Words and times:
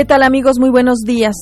¿Qué 0.00 0.06
tal 0.06 0.22
amigos? 0.22 0.58
Muy 0.58 0.70
buenos 0.70 1.00
días. 1.00 1.36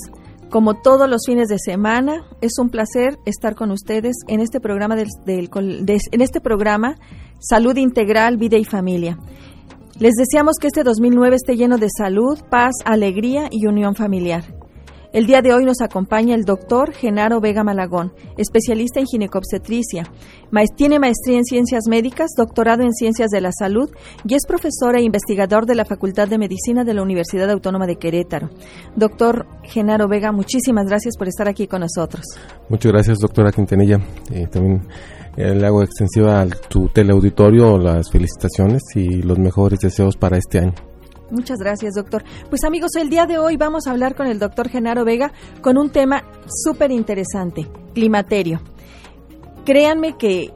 Como 0.50 0.74
todos 0.74 1.08
los 1.08 1.20
fines 1.24 1.46
de 1.46 1.60
semana, 1.60 2.24
es 2.40 2.58
un 2.58 2.70
placer 2.70 3.16
estar 3.24 3.54
con 3.54 3.70
ustedes 3.70 4.16
en 4.26 4.40
este 4.40 4.58
programa 4.58 4.96
del, 4.96 5.06
en 5.26 6.20
este 6.20 6.40
programa 6.40 6.96
Salud 7.38 7.76
Integral, 7.76 8.36
Vida 8.36 8.58
y 8.58 8.64
Familia. 8.64 9.16
Les 10.00 10.14
deseamos 10.16 10.56
que 10.60 10.66
este 10.66 10.82
2009 10.82 11.36
esté 11.36 11.56
lleno 11.56 11.78
de 11.78 11.86
salud, 11.88 12.36
paz, 12.50 12.72
alegría 12.84 13.46
y 13.48 13.68
unión 13.68 13.94
familiar. 13.94 14.42
El 15.10 15.26
día 15.26 15.40
de 15.40 15.54
hoy 15.54 15.64
nos 15.64 15.80
acompaña 15.80 16.34
el 16.34 16.44
doctor 16.44 16.92
Genaro 16.92 17.40
Vega 17.40 17.64
Malagón, 17.64 18.12
especialista 18.36 19.00
en 19.00 19.06
ginecobstetricia. 19.06 20.04
Tiene 20.76 20.98
maestría 20.98 21.38
en 21.38 21.44
ciencias 21.44 21.84
médicas, 21.88 22.32
doctorado 22.36 22.82
en 22.82 22.92
ciencias 22.92 23.30
de 23.30 23.40
la 23.40 23.50
salud 23.58 23.88
y 24.26 24.34
es 24.34 24.44
profesor 24.46 24.96
e 24.96 25.02
investigador 25.02 25.64
de 25.64 25.76
la 25.76 25.86
Facultad 25.86 26.28
de 26.28 26.36
Medicina 26.36 26.84
de 26.84 26.92
la 26.92 27.02
Universidad 27.02 27.50
Autónoma 27.50 27.86
de 27.86 27.96
Querétaro. 27.96 28.50
Doctor 28.96 29.46
Genaro 29.62 30.08
Vega, 30.08 30.30
muchísimas 30.30 30.84
gracias 30.86 31.16
por 31.16 31.26
estar 31.26 31.48
aquí 31.48 31.66
con 31.66 31.80
nosotros. 31.80 32.26
Muchas 32.68 32.92
gracias, 32.92 33.18
doctora 33.18 33.50
Quintanilla. 33.50 33.98
Eh, 34.30 34.46
también 34.50 34.86
eh, 35.38 35.54
le 35.54 35.66
hago 35.66 35.82
extensiva 35.82 36.42
a 36.42 36.46
tu 36.46 36.88
teleauditorio 36.88 37.78
las 37.78 38.10
felicitaciones 38.10 38.82
y 38.94 39.22
los 39.22 39.38
mejores 39.38 39.78
deseos 39.78 40.18
para 40.18 40.36
este 40.36 40.58
año. 40.58 40.74
Muchas 41.30 41.58
gracias, 41.58 41.94
doctor. 41.94 42.24
Pues 42.48 42.64
amigos, 42.64 42.96
el 42.96 43.10
día 43.10 43.26
de 43.26 43.38
hoy 43.38 43.56
vamos 43.56 43.86
a 43.86 43.90
hablar 43.90 44.14
con 44.14 44.26
el 44.26 44.38
doctor 44.38 44.68
Genaro 44.68 45.04
Vega 45.04 45.32
con 45.60 45.76
un 45.76 45.90
tema 45.90 46.24
súper 46.64 46.90
interesante, 46.90 47.68
climaterio. 47.94 48.60
Créanme 49.64 50.16
que 50.16 50.50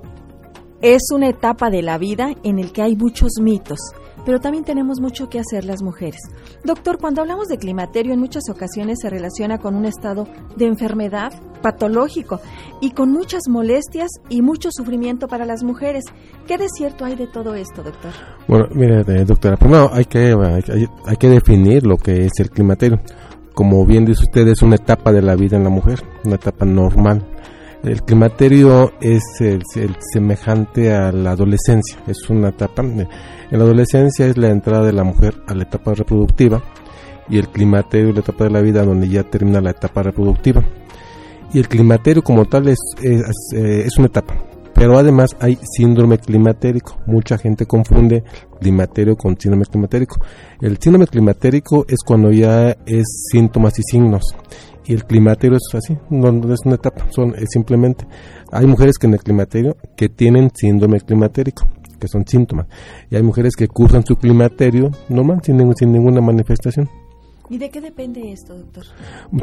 es 0.81 1.03
una 1.15 1.29
etapa 1.29 1.71
de 1.71 1.83
la 1.83 1.99
vida 1.99 2.35
en 2.43 2.59
el 2.59 2.73
que 2.73 2.83
hay 2.83 2.97
muchos 2.97 3.33
mitos 3.41 3.79
pero 4.25 4.41
también 4.41 4.65
tenemos 4.65 5.01
mucho 5.01 5.29
que 5.29 5.39
hacer 5.39 5.65
las 5.65 5.83
mujeres. 5.83 6.21
Doctor, 6.65 6.99
cuando 6.99 7.21
hablamos 7.21 7.49
de 7.49 7.59
climaterio 7.59 8.13
en 8.13 8.21
muchas 8.21 8.45
ocasiones 8.51 8.99
se 9.01 9.11
relaciona 9.11 9.59
con 9.59 9.75
un 9.75 9.85
estado 9.85 10.27
de 10.57 10.67
enfermedad 10.67 11.33
patológico 11.63 12.41
y 12.81 12.91
con 12.91 13.13
muchas 13.13 13.43
molestias 13.49 14.09
y 14.29 14.43
mucho 14.43 14.71
sufrimiento 14.73 15.29
para 15.29 15.45
las 15.45 15.63
mujeres. 15.63 16.05
¿Qué 16.47 16.59
de 16.59 16.69
cierto 16.69 17.05
hay 17.05 17.17
de 17.17 17.27
todo 17.27 17.55
esto, 17.55 17.83
doctor? 17.83 18.13
Bueno, 18.49 18.67
mire, 18.75 19.01
eh, 19.01 19.25
doctora, 19.25 19.57
primero 19.57 19.91
hay 19.93 20.05
que, 20.05 20.35
hay, 20.35 20.87
hay 21.07 21.17
que 21.17 21.29
definir 21.29 21.87
lo 21.87 21.97
que 21.97 22.27
es 22.27 22.33
el 22.39 22.51
climaterio. 22.51 23.01
Como 23.55 23.85
bien 23.85 24.05
dice 24.05 24.23
usted, 24.23 24.49
es 24.49 24.63
una 24.63 24.77
etapa 24.77 25.13
de 25.13 25.23
la 25.23 25.37
vida 25.37 25.57
en 25.57 25.65
la 25.65 25.71
mujer, 25.71 26.01
una 26.25 26.37
etapa 26.37 26.65
normal 26.65 27.27
el 27.85 28.03
climaterio 28.03 28.93
es 29.01 29.23
el, 29.41 29.63
semejante 30.13 30.95
a 30.95 31.11
la 31.11 31.33
adolescencia, 31.33 31.99
es 32.07 32.31
una 32.31 32.51
etapa. 32.51 32.85
En 33.53 33.59
la 33.59 33.65
adolescencia 33.65 34.27
es 34.27 34.39
la 34.39 34.49
entrada 34.49 34.87
de 34.87 34.95
la 34.95 35.05
mujer 35.05 35.35
a 35.47 35.53
la 35.55 35.65
etapa 35.65 35.93
reproductiva 35.93 36.63
y 37.29 37.37
el 37.37 37.49
climaterio 37.49 38.09
es 38.09 38.15
la 38.15 38.23
etapa 38.23 38.45
de 38.45 38.51
la 38.51 38.63
vida 38.63 38.83
donde 38.83 39.07
ya 39.11 39.25
termina 39.25 39.61
la 39.61 39.73
etapa 39.73 40.03
reproductiva. 40.03 40.65
Y 41.53 41.59
el 41.59 41.69
climaterio 41.69 42.23
como 42.23 42.47
tal 42.47 42.69
es, 42.69 42.79
es, 43.03 43.21
eh, 43.55 43.83
es 43.85 43.99
una 43.99 44.07
etapa, 44.07 44.35
pero 44.75 44.97
además 44.97 45.37
hay 45.39 45.59
síndrome 45.77 46.17
climatérico. 46.17 46.97
Mucha 47.05 47.37
gente 47.37 47.67
confunde 47.67 48.25
climaterio 48.59 49.17
con 49.17 49.39
síndrome 49.39 49.67
climatérico. 49.67 50.17
El 50.63 50.79
síndrome 50.79 51.07
climatérico 51.07 51.85
es 51.87 51.99
cuando 52.07 52.31
ya 52.31 52.71
es 52.87 53.27
síntomas 53.31 53.79
y 53.79 53.83
signos 53.83 54.35
y 54.85 54.95
el 54.95 55.05
climaterio 55.05 55.59
es 55.59 55.75
así, 55.75 55.97
no, 56.11 56.29
es 56.53 56.61
una 56.65 56.75
etapa, 56.75 57.07
son 57.11 57.35
simplemente 57.49 58.07
hay 58.51 58.67
mujeres 58.67 58.99
que 58.99 59.07
en 59.07 59.15
el 59.15 59.21
climaterio 59.21 59.77
que 59.97 60.09
tienen 60.09 60.51
síndrome 60.55 61.01
climatérico, 61.01 61.67
que 62.03 62.09
son 62.09 62.27
síntomas, 62.27 62.67
y 63.11 63.17
hay 63.17 63.23
mujeres 63.23 63.55
que 63.55 63.69
cursan 63.69 64.05
su 64.05 64.17
climaterio 64.17 64.91
normal 65.09 65.41
sin, 65.45 65.75
sin 65.77 65.93
ninguna 65.93 66.21
manifestación. 66.21 66.91
¿Y 67.49 67.59
de 67.59 67.71
qué 67.71 67.81
depende 67.81 68.33
esto, 68.33 68.57
doctor? 68.57 68.85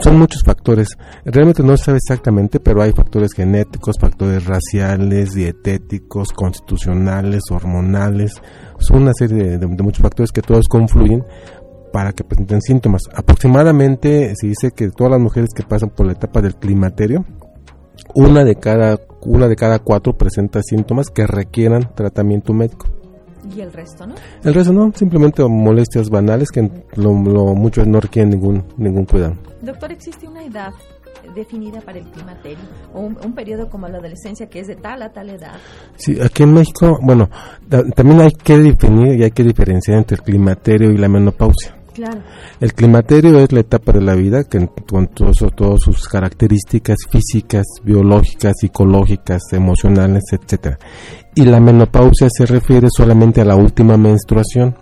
Son 0.02 0.18
muchos 0.18 0.42
factores. 0.44 0.90
Realmente 1.26 1.62
no 1.62 1.78
se 1.78 1.86
sabe 1.86 1.98
exactamente, 1.98 2.60
pero 2.60 2.82
hay 2.82 2.92
factores 2.92 3.34
genéticos, 3.34 3.98
factores 4.00 4.46
raciales, 4.46 5.34
dietéticos, 5.36 6.34
constitucionales, 6.34 7.44
hormonales. 7.52 8.34
Son 8.80 9.04
una 9.04 9.14
serie 9.14 9.60
de 9.60 9.68
muchos 9.68 10.02
factores 10.02 10.32
que 10.32 10.42
todos 10.42 10.68
confluyen 10.68 11.24
para 11.94 12.12
que 12.12 12.24
presenten 12.24 12.62
síntomas. 12.62 13.04
Aproximadamente 13.14 14.34
se 14.36 14.48
dice 14.48 14.72
que 14.76 14.90
todas 14.90 15.12
las 15.12 15.22
mujeres 15.22 15.50
que 15.56 15.64
pasan 15.64 15.90
por 15.90 16.08
la 16.08 16.14
etapa 16.14 16.42
del 16.42 16.56
climaterio, 16.56 17.26
una 18.16 18.44
de 18.44 18.56
cada 18.56 18.98
una 19.22 19.48
de 19.48 19.56
cada 19.56 19.80
cuatro 19.80 20.18
presenta 20.18 20.62
síntomas 20.64 21.10
que 21.10 21.28
requieran 21.28 21.94
tratamiento 21.96 22.54
médico. 22.54 22.88
¿Y 23.56 23.62
el 23.62 23.72
resto 23.72 24.06
no? 24.06 24.16
El 24.44 24.54
resto 24.54 24.74
no, 24.74 24.92
simplemente 24.94 25.44
molestias 25.44 26.10
banales 26.10 26.50
que 26.52 26.70
lo, 26.96 27.14
muchos 27.14 27.88
no 27.88 28.00
requieren 28.00 28.32
ningún 28.32 28.66
ningún 28.78 29.06
cuidado. 29.06 29.36
Doctor, 29.62 29.92
¿existe 29.92 30.28
una 30.28 30.44
edad 30.44 30.72
definida 31.36 31.82
para 31.82 32.00
el 32.00 32.06
climaterio 32.06 32.64
o 32.94 33.02
un, 33.02 33.34
periodo 33.34 33.70
como 33.70 33.88
la 33.88 33.98
adolescencia 33.98 34.48
que 34.48 34.60
es 34.60 34.68
de 34.68 34.76
tal 34.76 35.02
a 35.02 35.12
tal 35.12 35.30
edad. 35.30 35.56
Sí, 35.96 36.20
aquí 36.22 36.44
en 36.44 36.54
México, 36.54 36.98
bueno, 37.02 37.30
también 37.96 38.22
hay 38.22 38.32
que 38.32 38.58
definir 38.58 39.20
y 39.20 39.24
hay 39.24 39.32
que 39.32 39.44
diferenciar 39.44 39.98
entre 39.98 40.16
el 40.16 40.24
climaterio 40.24 40.92
y 40.92 40.98
la 40.98 41.08
menopausia. 41.08 41.79
El 42.60 42.74
climaterio 42.74 43.40
es 43.40 43.52
la 43.52 43.62
etapa 43.62 43.92
de 43.92 44.02
la 44.02 44.16
vida 44.16 44.44
que 44.44 44.70
con 44.90 45.08
todas 45.08 45.82
sus 45.82 46.08
características 46.08 46.98
físicas, 47.10 47.66
biológicas, 47.84 48.54
psicológicas, 48.60 49.42
emocionales, 49.52 50.24
etcétera. 50.32 50.78
Y 51.36 51.44
la 51.44 51.60
menopausia 51.60 52.28
se 52.30 52.46
refiere 52.46 52.88
solamente 52.96 53.42
a 53.42 53.46
la 53.46 53.56
última 53.56 53.98
menstruación. 53.98 54.76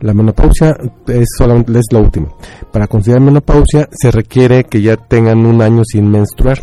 La 0.00 0.12
menopausia 0.12 0.76
es 1.06 1.26
solamente 1.36 1.78
es 1.78 1.86
la 1.90 2.00
última. 2.00 2.28
Para 2.72 2.86
considerar 2.86 3.22
menopausia 3.22 3.88
se 3.90 4.10
requiere 4.10 4.64
que 4.64 4.82
ya 4.82 4.96
tengan 4.96 5.44
un 5.46 5.62
año 5.62 5.82
sin 5.84 6.10
menstruar. 6.10 6.58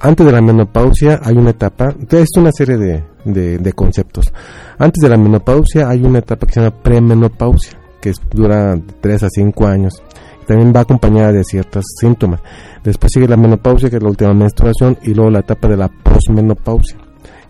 Antes 0.00 0.26
de 0.26 0.32
la 0.32 0.40
menopausia 0.40 1.20
hay 1.22 1.36
una 1.36 1.50
etapa, 1.50 1.94
es 2.10 2.28
una 2.36 2.50
serie 2.52 2.76
de, 3.24 3.58
de 3.58 3.72
conceptos. 3.72 4.32
Antes 4.78 5.02
de 5.02 5.08
la 5.08 5.16
menopausia 5.16 5.88
hay 5.88 6.02
una 6.02 6.18
etapa 6.18 6.46
que 6.46 6.54
se 6.54 6.60
llama 6.60 6.82
premenopausia 6.82 7.79
que 8.00 8.12
dura 8.32 8.78
3 9.00 9.22
a 9.22 9.28
5 9.28 9.66
años. 9.66 10.02
También 10.46 10.72
va 10.74 10.80
acompañada 10.80 11.32
de 11.32 11.44
ciertos 11.44 11.84
síntomas. 12.00 12.40
Después 12.82 13.10
sigue 13.12 13.28
la 13.28 13.36
menopausia, 13.36 13.88
que 13.88 13.96
es 13.96 14.02
la 14.02 14.08
última 14.08 14.34
menstruación, 14.34 14.98
y 15.02 15.14
luego 15.14 15.30
la 15.30 15.40
etapa 15.40 15.68
de 15.68 15.76
la 15.76 15.88
posmenopausia. 15.88 16.98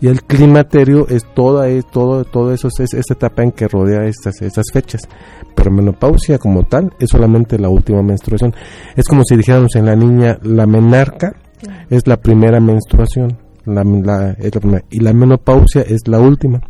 Y 0.01 0.07
el 0.07 0.23
climaterio 0.23 1.07
es 1.07 1.23
toda, 1.35 1.69
es 1.69 1.85
todo, 1.85 2.25
todo 2.25 2.51
eso, 2.51 2.69
es 2.69 2.93
esta 2.93 3.13
etapa 3.13 3.43
en 3.43 3.51
que 3.51 3.67
rodea 3.67 4.05
estas, 4.05 4.41
estas 4.41 4.65
fechas. 4.73 5.01
Pero 5.55 5.71
menopausia 5.71 6.39
como 6.39 6.63
tal 6.63 6.91
es 6.99 7.09
solamente 7.09 7.59
la 7.59 7.69
última 7.69 8.01
menstruación. 8.01 8.53
Es 8.95 9.05
como 9.07 9.23
si 9.23 9.35
dijéramos 9.35 9.75
en 9.75 9.85
la 9.85 9.95
niña, 9.95 10.39
la 10.41 10.65
menarca 10.65 11.35
es 11.89 12.07
la 12.07 12.17
primera 12.17 12.59
menstruación. 12.59 13.37
La, 13.65 13.83
y 14.89 14.99
la 15.01 15.13
menopausia 15.13 15.83
es 15.83 16.07
la 16.07 16.19
última 16.19 16.61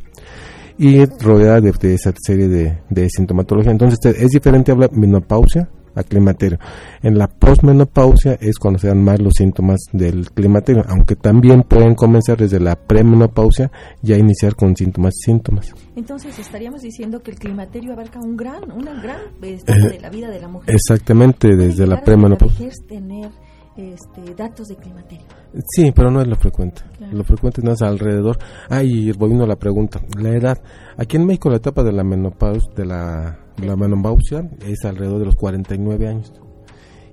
y 0.81 1.06
rodeada 1.06 1.62
de, 1.62 1.94
esa 1.94 2.12
serie 2.19 2.47
de, 2.47 3.09
sintomatología. 3.09 3.72
Entonces 3.72 4.00
es 4.18 4.30
diferente 4.30 4.72
hablar 4.72 4.92
menopausia 4.92 5.69
a 5.94 6.02
climaterio. 6.02 6.58
En 7.03 7.19
la 7.19 7.28
posmenopausia 7.28 8.34
es 8.42 8.58
cuando 8.58 8.80
se 8.80 8.88
dan 8.88 9.03
más 9.03 9.19
los 9.19 9.36
síntomas 9.36 9.80
del 9.92 10.31
climaterio, 10.31 10.84
aunque 10.88 11.16
también 11.16 11.62
pueden 11.64 11.94
comenzar 11.94 12.40
desde 12.40 12.59
la 12.59 12.75
premenopausia 12.75 13.72
y 14.02 14.14
a 14.14 14.18
iniciar 14.18 14.56
con 14.56 14.75
síntomas 14.75 15.14
y 15.19 15.25
síntomas. 15.25 15.72
Entonces 15.96 16.40
estaríamos 16.40 16.81
diciendo 16.81 17.22
que 17.22 17.30
el 17.30 17.38
climaterio 17.38 17.94
abarca 17.94 18.19
un 18.19 18.36
gran, 18.36 18.72
una 18.72 19.00
gran 19.00 19.19
etapa 19.40 19.88
de 19.88 20.00
la 20.00 20.09
vida 20.09 20.31
de 20.31 20.42
la 20.42 20.48
mujer. 20.48 20.74
Exactamente, 20.74 21.56
desde 21.56 21.86
la 21.86 22.02
premenopausia. 22.02 22.69
tener 22.88 23.30
este, 23.78 24.36
datos 24.36 24.68
de 24.68 24.76
climaterio. 24.76 25.26
Sí, 25.68 25.92
pero 25.92 26.12
no 26.12 26.22
es 26.22 26.28
lo 26.28 26.36
frecuente. 26.36 26.82
Lo 27.12 27.24
frecuente 27.24 27.62
no 27.62 27.72
es 27.72 27.82
alrededor. 27.82 28.38
Ah, 28.70 28.84
y 28.84 29.12
volviendo 29.12 29.46
a 29.46 29.48
la 29.48 29.56
pregunta, 29.56 30.02
la 30.18 30.30
edad. 30.30 30.62
Aquí 30.98 31.18
en 31.18 31.26
México 31.26 31.50
la 31.50 31.58
etapa 31.58 31.84
de 31.84 31.92
la 31.92 32.04
menopausia, 32.04 32.72
de 32.76 32.86
la, 32.86 33.38
menopausia 33.76 34.50
es 34.66 34.86
alrededor 34.86 35.20
de 35.20 35.26
los 35.26 35.36
49 35.36 36.08
años. 36.08 36.34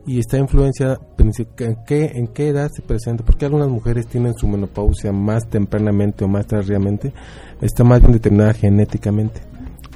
Y 0.07 0.19
está 0.21 0.39
influenciada 0.39 0.99
en 1.19 1.77
qué, 1.87 2.13
en 2.15 2.29
qué 2.29 2.49
edad 2.49 2.71
se 2.75 2.81
presenta, 2.81 3.25
porque 3.25 3.45
algunas 3.45 3.69
mujeres 3.69 4.07
tienen 4.07 4.35
su 4.35 4.49
menopausia 4.49 5.13
más 5.13 5.47
tempranamente 5.49 6.25
o 6.25 6.29
más 6.29 6.47
tardíamente, 6.47 7.13
está 7.61 7.85
más 7.85 8.01
bien 8.01 8.13
determinada 8.13 8.55
genéticamente 8.55 9.48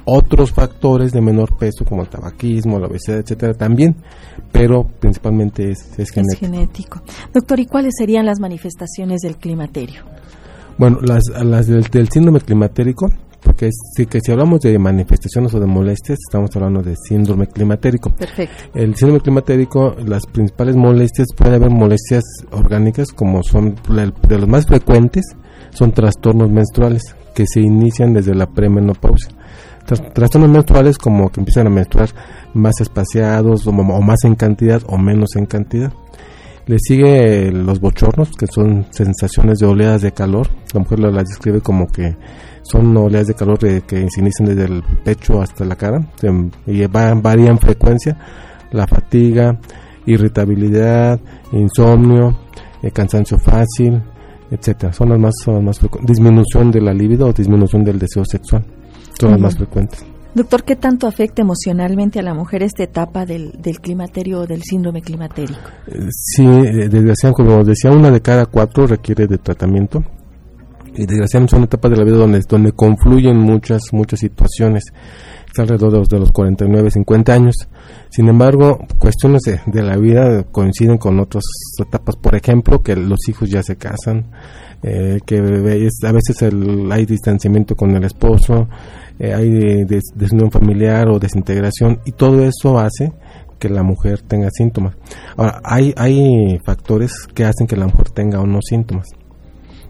otros 0.05 0.51
factores 0.51 1.11
de 1.11 1.21
menor 1.21 1.57
peso 1.57 1.85
como 1.85 2.01
el 2.01 2.09
tabaquismo, 2.09 2.79
la 2.79 2.87
obesidad, 2.87 3.19
etcétera, 3.19 3.53
también, 3.53 3.95
pero 4.51 4.83
principalmente 4.83 5.71
es, 5.71 5.97
es 5.97 6.11
genético. 6.11 7.01
Doctor, 7.33 7.59
¿y 7.59 7.65
cuáles 7.65 7.93
serían 7.97 8.25
las 8.25 8.39
manifestaciones 8.39 9.21
del 9.21 9.37
climaterio? 9.37 10.01
Bueno, 10.77 10.99
las, 11.01 11.23
las 11.43 11.67
del, 11.67 12.09
síndrome 12.09 12.41
climatérico, 12.41 13.07
porque 13.43 13.69
si, 13.95 14.05
que 14.07 14.19
si 14.21 14.31
hablamos 14.31 14.61
de 14.61 14.77
manifestaciones 14.79 15.53
o 15.53 15.59
de 15.59 15.67
molestias, 15.67 16.17
estamos 16.27 16.49
hablando 16.55 16.81
de 16.81 16.95
síndrome 16.95 17.47
climatérico. 17.47 18.09
Perfecto. 18.15 18.55
El 18.73 18.95
síndrome 18.95 19.21
climatérico, 19.21 19.95
las 20.05 20.25
principales 20.25 20.75
molestias, 20.75 21.27
puede 21.37 21.55
haber 21.55 21.69
molestias 21.69 22.23
orgánicas, 22.51 23.09
como 23.11 23.43
son 23.43 23.75
de 24.27 24.37
los 24.37 24.49
más 24.49 24.65
frecuentes, 24.65 25.25
son 25.71 25.91
trastornos 25.91 26.49
menstruales, 26.49 27.15
que 27.35 27.45
se 27.47 27.61
inician 27.61 28.13
desde 28.13 28.35
la 28.35 28.47
premenopausia 28.47 29.29
trastornos 29.85 30.49
menstruales 30.49 30.97
como 30.97 31.29
que 31.29 31.41
empiezan 31.41 31.67
a 31.67 31.69
menstruar 31.69 32.09
más 32.53 32.79
espaciados 32.81 33.67
o, 33.67 33.71
más 33.71 34.23
en 34.23 34.35
cantidad 34.35 34.81
o 34.87 34.97
menos 34.97 35.35
en 35.35 35.45
cantidad. 35.45 35.91
Le 36.65 36.77
sigue 36.79 37.51
los 37.51 37.81
bochornos, 37.81 38.31
que 38.37 38.47
son 38.47 38.85
sensaciones 38.91 39.59
de 39.59 39.65
oleadas 39.65 40.01
de 40.01 40.13
calor. 40.13 40.47
La 40.73 40.79
mujer 40.79 40.99
las 40.99 41.27
describe 41.27 41.59
como 41.59 41.87
que 41.87 42.15
son 42.61 42.95
oleadas 42.95 43.27
de 43.27 43.33
calor 43.33 43.59
que 43.59 44.07
se 44.09 44.21
inician 44.21 44.47
desde 44.47 44.65
el 44.65 44.81
pecho 45.03 45.41
hasta 45.41 45.65
la 45.65 45.75
cara 45.75 45.99
y 46.65 46.85
varían 46.85 47.59
frecuencia. 47.59 48.17
La 48.71 48.87
fatiga, 48.87 49.59
irritabilidad, 50.05 51.19
insomnio, 51.51 52.39
eh, 52.81 52.91
cansancio 52.91 53.37
fácil, 53.37 54.01
etcétera. 54.49 54.93
Son 54.93 55.09
las 55.09 55.19
más, 55.19 55.33
son 55.43 55.65
más 55.65 55.79
frecuentes. 55.79 56.15
Disminución 56.15 56.71
de 56.71 56.81
la 56.81 56.93
libido 56.93 57.27
o 57.27 57.33
disminución 57.33 57.83
del 57.83 57.99
deseo 57.99 58.23
sexual. 58.25 58.65
Las 59.21 59.39
más 59.39 59.55
frecuentes. 59.55 60.05
Doctor, 60.35 60.63
¿qué 60.63 60.75
tanto 60.75 61.05
afecta 61.05 61.43
emocionalmente 61.43 62.19
a 62.19 62.23
la 62.23 62.33
mujer 62.33 62.63
esta 62.63 62.83
etapa 62.83 63.23
del, 63.23 63.51
del 63.61 63.79
climaterio 63.79 64.41
o 64.41 64.47
del 64.47 64.63
síndrome 64.63 65.03
climatérico? 65.03 65.59
Eh, 65.85 66.07
sí, 66.09 66.43
eh, 66.43 66.89
desgraciadamente, 66.89 67.43
como 67.43 67.63
decía, 67.63 67.91
una 67.91 68.09
de 68.09 68.19
cada 68.19 68.47
cuatro 68.47 68.87
requiere 68.87 69.27
de 69.27 69.37
tratamiento. 69.37 70.03
Y 70.95 71.05
desgraciadamente 71.05 71.51
son 71.51 71.63
etapas 71.63 71.91
de 71.91 71.97
la 71.97 72.03
vida 72.03 72.17
donde, 72.17 72.41
donde 72.47 72.71
confluyen 72.71 73.37
muchas, 73.37 73.81
muchas 73.91 74.21
situaciones. 74.21 74.85
Está 75.45 75.63
alrededor 75.63 76.07
de 76.07 76.19
los 76.19 76.31
49, 76.31 76.89
50 76.89 77.31
años. 77.31 77.55
Sin 78.09 78.27
embargo, 78.27 78.79
cuestiones 78.97 79.41
de, 79.43 79.83
la 79.83 79.97
vida 79.97 80.43
coinciden 80.51 80.97
con 80.97 81.19
otras 81.19 81.43
etapas. 81.79 82.15
Por 82.15 82.35
ejemplo, 82.35 82.81
que 82.81 82.95
los 82.95 83.19
hijos 83.29 83.51
ya 83.51 83.61
se 83.61 83.75
casan, 83.75 84.31
eh, 84.81 85.19
que 85.27 85.37
a 85.37 86.11
veces 86.11 86.41
hay 86.91 87.05
distanciamiento 87.05 87.75
con 87.75 87.91
el 87.95 88.03
esposo, 88.03 88.67
eh, 89.19 89.33
hay 89.33 89.85
desunión 90.15 90.51
familiar 90.51 91.09
o 91.09 91.19
desintegración 91.19 91.99
y 92.05 92.11
todo 92.11 92.43
eso 92.43 92.79
hace 92.79 93.13
que 93.59 93.69
la 93.69 93.83
mujer 93.83 94.21
tenga 94.21 94.49
síntomas. 94.51 94.95
Ahora, 95.37 95.61
hay, 95.63 95.93
hay 95.95 96.59
factores 96.65 97.13
que 97.33 97.45
hacen 97.45 97.67
que 97.67 97.77
la 97.77 97.87
mujer 97.87 98.09
tenga 98.09 98.41
o 98.41 98.45
no 98.45 98.59
síntomas. 98.61 99.07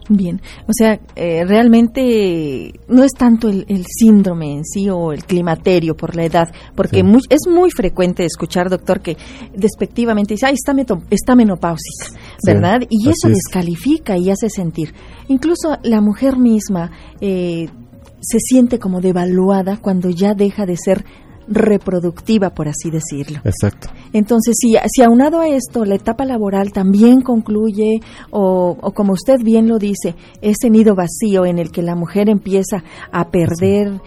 Bien, 0.09 0.41
o 0.67 0.71
sea, 0.77 0.99
eh, 1.15 1.45
realmente 1.45 2.73
no 2.89 3.03
es 3.03 3.13
tanto 3.13 3.47
el, 3.47 3.85
síndrome 3.87 4.57
en 4.57 4.65
sí 4.65 4.89
o 4.89 5.13
el 5.13 5.23
climaterio 5.23 5.95
por 5.95 6.15
la 6.15 6.25
edad, 6.25 6.53
porque 6.75 7.03
es 7.29 7.47
muy 7.49 7.71
frecuente 7.71 8.25
escuchar, 8.25 8.69
doctor, 8.69 8.99
que 8.99 9.15
despectivamente 9.55 10.33
dice, 10.33 10.47
ay, 10.47 10.55
está, 10.55 10.75
está 11.09 11.35
menopáusica, 11.35 12.19
¿verdad? 12.45 12.81
y 12.89 13.09
eso 13.09 13.29
descalifica 13.29 14.17
y 14.17 14.29
hace 14.29 14.49
sentir. 14.49 14.93
Incluso 15.29 15.77
la 15.83 16.01
mujer 16.01 16.37
misma 16.37 16.91
eh, 17.21 17.69
se 18.23 18.39
siente 18.39 18.79
como 18.79 19.01
devaluada 19.01 19.77
cuando 19.77 20.09
ya 20.09 20.33
deja 20.33 20.65
de 20.65 20.77
ser 20.77 21.05
reproductiva, 21.47 22.51
por 22.51 22.69
así 22.69 22.89
decirlo. 22.89 23.39
Exacto. 23.43 23.89
Entonces, 24.13 24.55
si, 24.59 24.75
si 24.87 25.03
aunado 25.03 25.41
a 25.41 25.49
esto 25.49 25.83
la 25.83 25.95
etapa 25.95 26.25
laboral 26.25 26.71
también 26.71 27.21
concluye, 27.21 27.99
o, 28.31 28.77
o, 28.79 28.91
como 28.93 29.13
usted 29.13 29.39
bien 29.43 29.67
lo 29.67 29.77
dice, 29.77 30.15
ese 30.41 30.69
nido 30.69 30.95
vacío 30.95 31.45
en 31.45 31.59
el 31.59 31.71
que 31.71 31.81
la 31.81 31.95
mujer 31.95 32.29
empieza 32.29 32.83
a 33.11 33.29
perder 33.29 33.99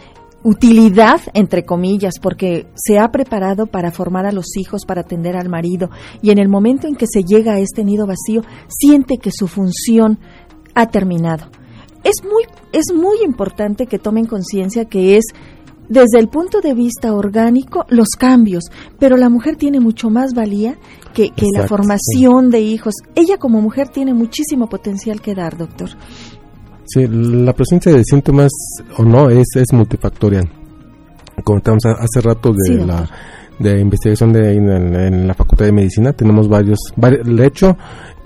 utilidad, 0.42 1.20
entre 1.34 1.64
comillas, 1.64 2.14
porque 2.22 2.66
se 2.74 2.98
ha 2.98 3.08
preparado 3.10 3.66
para 3.66 3.90
formar 3.90 4.26
a 4.26 4.32
los 4.32 4.56
hijos, 4.56 4.84
para 4.86 5.00
atender 5.00 5.36
al 5.36 5.48
marido, 5.48 5.90
y 6.22 6.30
en 6.30 6.38
el 6.38 6.48
momento 6.48 6.86
en 6.86 6.94
que 6.94 7.06
se 7.06 7.22
llega 7.22 7.54
a 7.54 7.58
este 7.58 7.84
nido 7.84 8.06
vacío, 8.06 8.42
siente 8.68 9.18
que 9.18 9.30
su 9.32 9.48
función 9.48 10.18
ha 10.74 10.86
terminado. 10.86 11.50
Es 12.06 12.22
muy, 12.22 12.44
es 12.72 12.94
muy 12.94 13.16
importante 13.24 13.86
que 13.88 13.98
tomen 13.98 14.26
conciencia 14.26 14.84
que 14.84 15.16
es 15.16 15.24
desde 15.88 16.20
el 16.20 16.28
punto 16.28 16.60
de 16.60 16.72
vista 16.72 17.12
orgánico 17.12 17.84
los 17.88 18.10
cambios, 18.16 18.70
pero 19.00 19.16
la 19.16 19.28
mujer 19.28 19.56
tiene 19.56 19.80
mucho 19.80 20.08
más 20.08 20.32
valía 20.32 20.78
que, 21.14 21.32
la 21.52 21.66
formación 21.66 22.50
de 22.50 22.60
hijos. 22.60 22.94
Ella 23.16 23.38
como 23.38 23.60
mujer 23.60 23.88
tiene 23.88 24.14
muchísimo 24.14 24.68
potencial 24.68 25.20
que 25.20 25.34
dar, 25.34 25.56
doctor. 25.56 25.90
Sí, 26.84 27.08
la 27.08 27.52
presencia 27.52 27.92
de 27.92 28.04
síntomas 28.04 28.52
o 28.98 29.02
no 29.02 29.28
es, 29.28 29.48
es 29.56 29.72
multifactorial. 29.72 30.48
Comentamos 31.42 31.84
hace 31.86 32.20
rato 32.20 32.52
de 32.52 32.86
la 32.86 33.10
de 33.58 33.80
investigación 33.80 34.32
de, 34.32 34.52
en, 34.52 35.26
la 35.26 35.34
Facultad 35.34 35.66
de 35.66 35.72
Medicina, 35.72 36.12
tenemos 36.12 36.48
varios, 36.48 36.78
de 36.96 37.46
hecho, 37.46 37.76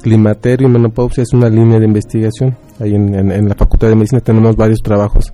climaterio 0.03 0.69
y 0.69 0.71
menopausia 0.71 1.23
es 1.23 1.33
una 1.33 1.49
línea 1.49 1.79
de 1.79 1.87
investigación. 1.87 2.57
Ahí 2.79 2.95
en, 2.95 3.15
en 3.15 3.49
la 3.49 3.55
Facultad 3.55 3.89
de 3.89 3.97
Medicina 3.97 4.21
tenemos 4.21 4.57
varios 4.57 4.81
trabajos 4.81 5.33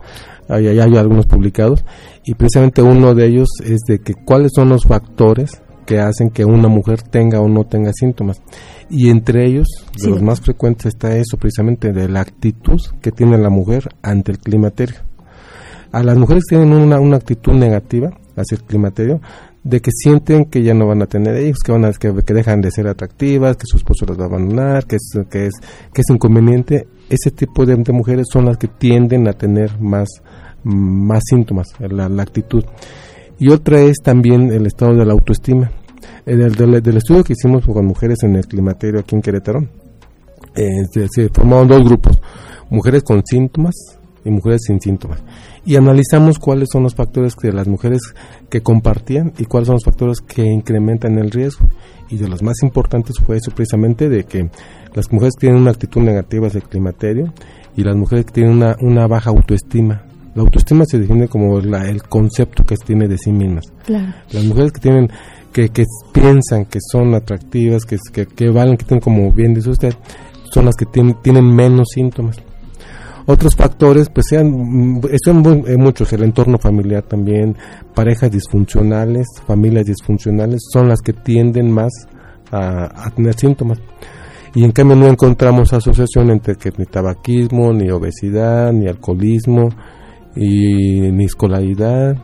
hay, 0.49 0.67
hay, 0.69 0.97
algunos 0.97 1.27
publicados, 1.27 1.85
y 2.25 2.35
precisamente 2.35 2.83
uno 2.83 3.15
de 3.15 3.27
ellos 3.27 3.49
es 3.65 3.81
de 3.89 3.99
que 3.99 4.15
cuáles 4.15 4.53
son 4.55 4.69
los 4.69 4.85
factores 4.85 5.63
que 5.87 6.01
hacen 6.01 6.31
que 6.31 6.45
una 6.45 6.69
mujer 6.69 7.03
tenga 7.03 7.41
o 7.41 7.49
no 7.49 7.65
tenga 7.65 7.93
síntomas. 7.93 8.43
Y 8.91 9.09
entre 9.09 9.47
ellos, 9.47 9.67
de 10.03 10.11
los 10.11 10.23
más 10.23 10.41
frecuentes 10.41 10.87
está 10.87 11.17
eso, 11.17 11.37
precisamente 11.39 11.93
de 11.93 12.09
la 12.09 12.21
actitud 12.21 12.81
que 13.01 13.13
tiene 13.13 13.39
la 13.39 13.51
mujer 13.51 13.89
ante 14.03 14.33
el 14.33 14.39
climaterio. 14.39 14.97
A 15.93 16.03
las 16.03 16.19
mujeres 16.19 16.45
tienen 16.49 16.73
una, 16.73 16.99
una 17.01 17.17
actitud 17.17 17.53
negativa 17.53 18.11
hacia 18.37 18.57
el 18.57 18.65
climaterio, 18.65 19.21
de 19.67 19.81
que 19.81 19.91
sienten 19.91 20.45
que 20.45 20.63
ya 20.63 20.75
no 20.75 20.87
van 20.87 21.03
a 21.03 21.07
tener 21.07 21.45
hijos, 21.45 21.59
que 21.65 21.73
van 21.73 21.85
a, 21.85 21.93
que, 21.93 22.13
dejan 22.13 22.61
de 22.61 22.71
ser 22.71 22.87
atractivas, 22.87 23.57
que 23.57 23.67
su 23.67 23.79
esposo 23.79 24.07
las 24.07 24.17
va 24.17 24.23
a 24.23 24.27
abandonar, 24.27 24.87
que 24.87 24.95
es, 24.95 25.19
que 25.29 25.47
es, 25.47 25.55
que 25.93 26.03
es 26.03 26.11
inconveniente. 26.11 26.87
Ese 27.11 27.33
tipo 27.33 27.67
de, 27.67 27.77
mujeres 27.93 28.29
son 28.33 28.45
las 28.45 28.59
que 28.59 28.69
tienden 28.69 29.27
a 29.27 29.33
tener 29.33 29.77
más 29.81 30.09
más 30.63 31.23
síntomas, 31.29 31.69
la, 31.79 32.07
actitud. 32.23 32.65
Y 33.39 33.51
otra 33.51 33.81
es 33.81 33.99
también 34.03 34.53
el 34.53 34.67
estado 34.67 34.95
de 34.95 35.05
la 35.05 35.13
autoestima. 35.13 35.71
Del, 36.25 36.83
del, 36.83 36.97
estudio 36.97 37.23
que 37.23 37.35
hicimos 37.35 37.65
con 37.65 37.87
mujeres 37.87 38.19
en 38.23 38.35
el 38.35 38.47
climaterio 38.47 39.01
aquí 39.01 39.15
en 39.15 39.23
Querétaro, 39.23 39.61
eh, 40.57 41.09
se, 41.11 41.29
formaron 41.29 41.69
dos 41.69 41.85
grupos, 41.85 42.21
mujeres 42.69 43.03
con 43.05 43.23
síntomas 43.25 43.75
y 44.25 44.31
mujeres 44.31 44.63
sin 44.67 44.81
síntomas. 44.81 45.23
Y 45.67 45.77
analizamos 45.77 46.39
cuáles 46.39 46.69
son 46.73 46.85
los 46.85 46.95
factores 46.95 47.35
de 47.43 47.53
las 47.53 47.67
mujeres 47.69 48.01
que 48.49 48.63
compartían 48.63 49.33
y 49.37 49.45
cuáles 49.45 49.67
son 49.67 49.75
los 49.75 49.85
factores 49.85 50.21
que 50.21 50.43
incrementan 50.43 51.19
el 51.19 51.31
riesgo. 51.31 51.69
Y 52.09 52.17
de 52.17 52.29
los 52.29 52.43
más 52.43 52.63
importantes 52.63 53.17
fue 53.19 53.37
eso 53.37 53.51
precisamente 53.51 54.09
de 54.09 54.25
que 54.25 54.49
las 54.95 55.13
mujeres 55.13 55.35
que 55.37 55.47
tienen 55.47 55.61
una 55.61 55.73
actitud 55.73 56.01
negativa 56.01 56.47
hacia 56.47 56.61
el 56.61 56.69
climaterio 56.69 57.35
y 57.77 57.83
las 57.83 57.97
mujeres 57.97 58.27
que 58.27 58.33
tienen 58.33 58.53
una, 58.53 58.77
una 58.81 59.07
baja 59.07 59.31
autoestima 59.31 60.07
la 60.37 60.43
autoestima 60.43 60.85
se 60.85 60.99
define 60.99 61.29
como 61.29 61.59
el 61.59 62.03
concepto 62.03 62.63
que 62.63 62.77
tiene 62.77 63.09
de 63.09 63.17
sí 63.17 63.33
mismas. 63.33 63.65
Las 63.89 64.45
mujeres 64.45 64.71
que 64.71 64.81
tienen 64.83 65.09
que, 65.51 65.71
que 65.71 65.85
piensan 66.13 66.67
que 66.67 66.79
son 66.93 67.15
atractivas, 67.15 67.87
que, 67.87 67.97
que, 68.27 68.51
valen, 68.51 68.77
que 68.77 68.85
tienen 68.85 69.01
como 69.01 69.33
bien 69.33 69.55
dice 69.55 69.71
usted, 69.71 69.95
son 70.53 70.67
las 70.67 70.77
que 70.77 70.85
tienen, 70.85 71.17
tienen 71.23 71.47
menos 71.47 71.89
síntomas. 71.95 72.37
Otros 73.27 73.57
factores, 73.57 74.09
pues 74.09 74.27
sean, 74.31 75.01
son 75.25 75.65
eh, 75.67 75.77
muchos, 75.77 76.13
el 76.13 76.23
entorno 76.23 76.59
familiar 76.59 77.03
también, 77.03 77.57
parejas 77.93 78.31
disfuncionales, 78.31 79.27
familias 79.47 79.85
disfuncionales, 79.85 80.61
son 80.73 80.89
las 80.89 81.01
que 81.01 81.13
tienden 81.13 81.71
más 81.71 81.93
a, 82.53 83.11
tener 83.11 83.35
síntomas 83.35 83.81
y 84.55 84.63
en 84.63 84.71
cambio 84.71 84.97
no 84.97 85.09
encontramos 85.09 85.73
asociación 85.73 86.31
entre 86.31 86.55
que 86.55 86.71
ni 86.79 86.87
tabaquismo, 86.87 87.73
ni 87.73 87.91
obesidad, 87.91 88.73
ni 88.73 88.87
alcoholismo, 88.87 89.69
y 90.37 91.11
ni 91.11 91.25
escolaridad, 91.25 92.17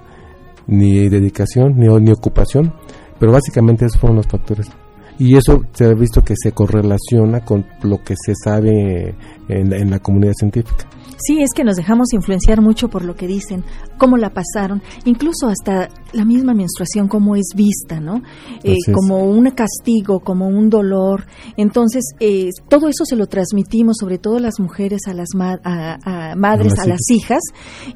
ni 0.66 1.09
dedicación, 1.09 1.75
ni, 1.76 1.88
ni 1.88 2.12
ocupación, 2.12 2.73
pero 3.18 3.32
básicamente 3.32 3.87
esos 3.87 3.99
fueron 3.99 4.18
los 4.18 4.26
factores. 4.26 4.71
Y 5.19 5.37
eso 5.37 5.62
se 5.73 5.85
ha 5.85 5.95
visto 5.95 6.23
que 6.23 6.35
se 6.37 6.52
correlaciona 6.52 7.45
con 7.45 7.66
lo 7.83 7.99
que 8.02 8.14
se 8.16 8.35
sabe 8.35 9.14
en 9.49 9.90
la 9.90 9.99
comunidad 9.99 10.33
científica. 10.35 10.87
Sí, 11.25 11.40
es 11.40 11.50
que 11.54 11.62
nos 11.62 11.76
dejamos 11.76 12.12
influenciar 12.12 12.61
mucho 12.61 12.88
por 12.88 13.04
lo 13.04 13.14
que 13.14 13.28
dicen, 13.28 13.64
cómo 13.97 14.16
la 14.16 14.31
pasaron, 14.31 14.83
incluso 15.04 15.47
hasta 15.47 15.88
la 16.12 16.25
misma 16.25 16.52
menstruación, 16.52 17.07
cómo 17.07 17.37
es 17.37 17.50
vista, 17.54 18.00
¿no? 18.00 18.23
Eh, 18.64 18.76
como 18.92 19.25
un 19.25 19.49
castigo, 19.50 20.21
como 20.21 20.49
un 20.49 20.69
dolor. 20.69 21.26
Entonces, 21.57 22.02
eh, 22.19 22.50
todo 22.69 22.88
eso 22.88 23.04
se 23.04 23.14
lo 23.14 23.26
transmitimos, 23.26 23.99
sobre 24.00 24.19
todo 24.19 24.40
las 24.40 24.59
mujeres, 24.59 25.02
a 25.07 25.14
las 25.14 25.28
madres, 25.35 26.78
a 26.78 26.87
las 26.87 27.11
hijas, 27.11 27.42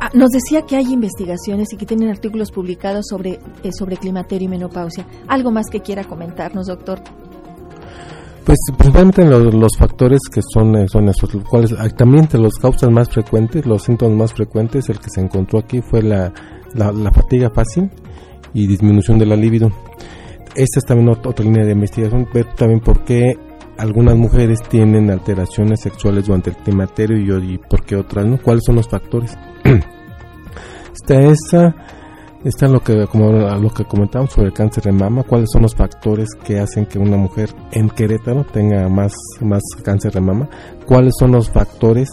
Ah, 0.00 0.10
nos 0.12 0.30
decía 0.30 0.62
que 0.62 0.76
hay 0.76 0.92
investigaciones 0.92 1.72
y 1.72 1.76
que 1.76 1.86
tienen 1.86 2.10
artículos 2.10 2.50
publicados 2.50 3.06
sobre, 3.08 3.38
eh, 3.62 3.70
sobre 3.72 3.96
climaterio 3.96 4.46
y 4.46 4.50
menopausia. 4.50 5.06
¿Algo 5.28 5.50
más 5.50 5.66
que 5.70 5.80
quiera 5.80 6.04
comentarnos, 6.04 6.66
doctor? 6.66 7.00
Pues 8.44 8.58
principalmente 8.76 9.24
los, 9.24 9.76
factores 9.78 10.20
que 10.30 10.42
son, 10.42 10.76
eh, 10.76 10.86
son 10.88 11.08
esos, 11.08 11.30
cuales 11.48 11.74
ah, 11.78 11.88
también 11.88 12.28
de 12.30 12.38
los 12.38 12.56
causas 12.56 12.90
más 12.90 13.08
frecuentes, 13.08 13.64
los 13.64 13.84
síntomas 13.84 14.18
más 14.18 14.34
frecuentes, 14.34 14.90
el 14.90 14.98
que 14.98 15.08
se 15.08 15.22
encontró 15.22 15.60
aquí 15.60 15.80
fue 15.80 16.02
la, 16.02 16.30
la, 16.74 17.10
fatiga 17.10 17.50
fácil 17.54 17.90
y 18.52 18.66
disminución 18.66 19.18
de 19.18 19.24
la 19.24 19.36
libido. 19.36 19.70
Esta 20.54 20.78
es 20.78 20.84
también 20.84 21.08
otra, 21.08 21.30
otra 21.30 21.44
línea 21.44 21.64
de 21.64 21.72
investigación, 21.72 22.28
pero 22.30 22.50
también 22.54 22.80
por 22.80 23.02
qué 23.04 23.38
algunas 23.78 24.16
mujeres 24.16 24.60
tienen 24.68 25.10
alteraciones 25.10 25.80
sexuales 25.80 26.26
durante 26.26 26.50
el 26.50 26.56
climaterio 26.56 27.38
y, 27.38 27.54
y 27.54 27.58
por 27.58 27.84
qué 27.84 27.96
otras 27.96 28.26
no. 28.26 28.38
¿Cuáles 28.38 28.64
son 28.64 28.76
los 28.76 28.88
factores? 28.88 29.36
está 30.94 31.20
esa, 31.20 31.74
está 32.44 32.68
lo 32.68 32.80
que 32.80 33.06
como 33.06 33.30
lo 33.32 33.70
que 33.70 33.84
comentamos 33.84 34.32
sobre 34.32 34.48
el 34.48 34.54
cáncer 34.54 34.84
de 34.84 34.92
mama. 34.92 35.22
¿Cuáles 35.24 35.50
son 35.52 35.62
los 35.62 35.74
factores 35.74 36.28
que 36.44 36.58
hacen 36.58 36.86
que 36.86 36.98
una 36.98 37.16
mujer 37.16 37.50
en 37.72 37.90
Querétaro 37.90 38.44
tenga 38.44 38.88
más 38.88 39.14
más 39.40 39.62
cáncer 39.82 40.12
de 40.12 40.20
mama? 40.20 40.48
¿Cuáles 40.86 41.14
son 41.18 41.32
los 41.32 41.50
factores 41.50 42.08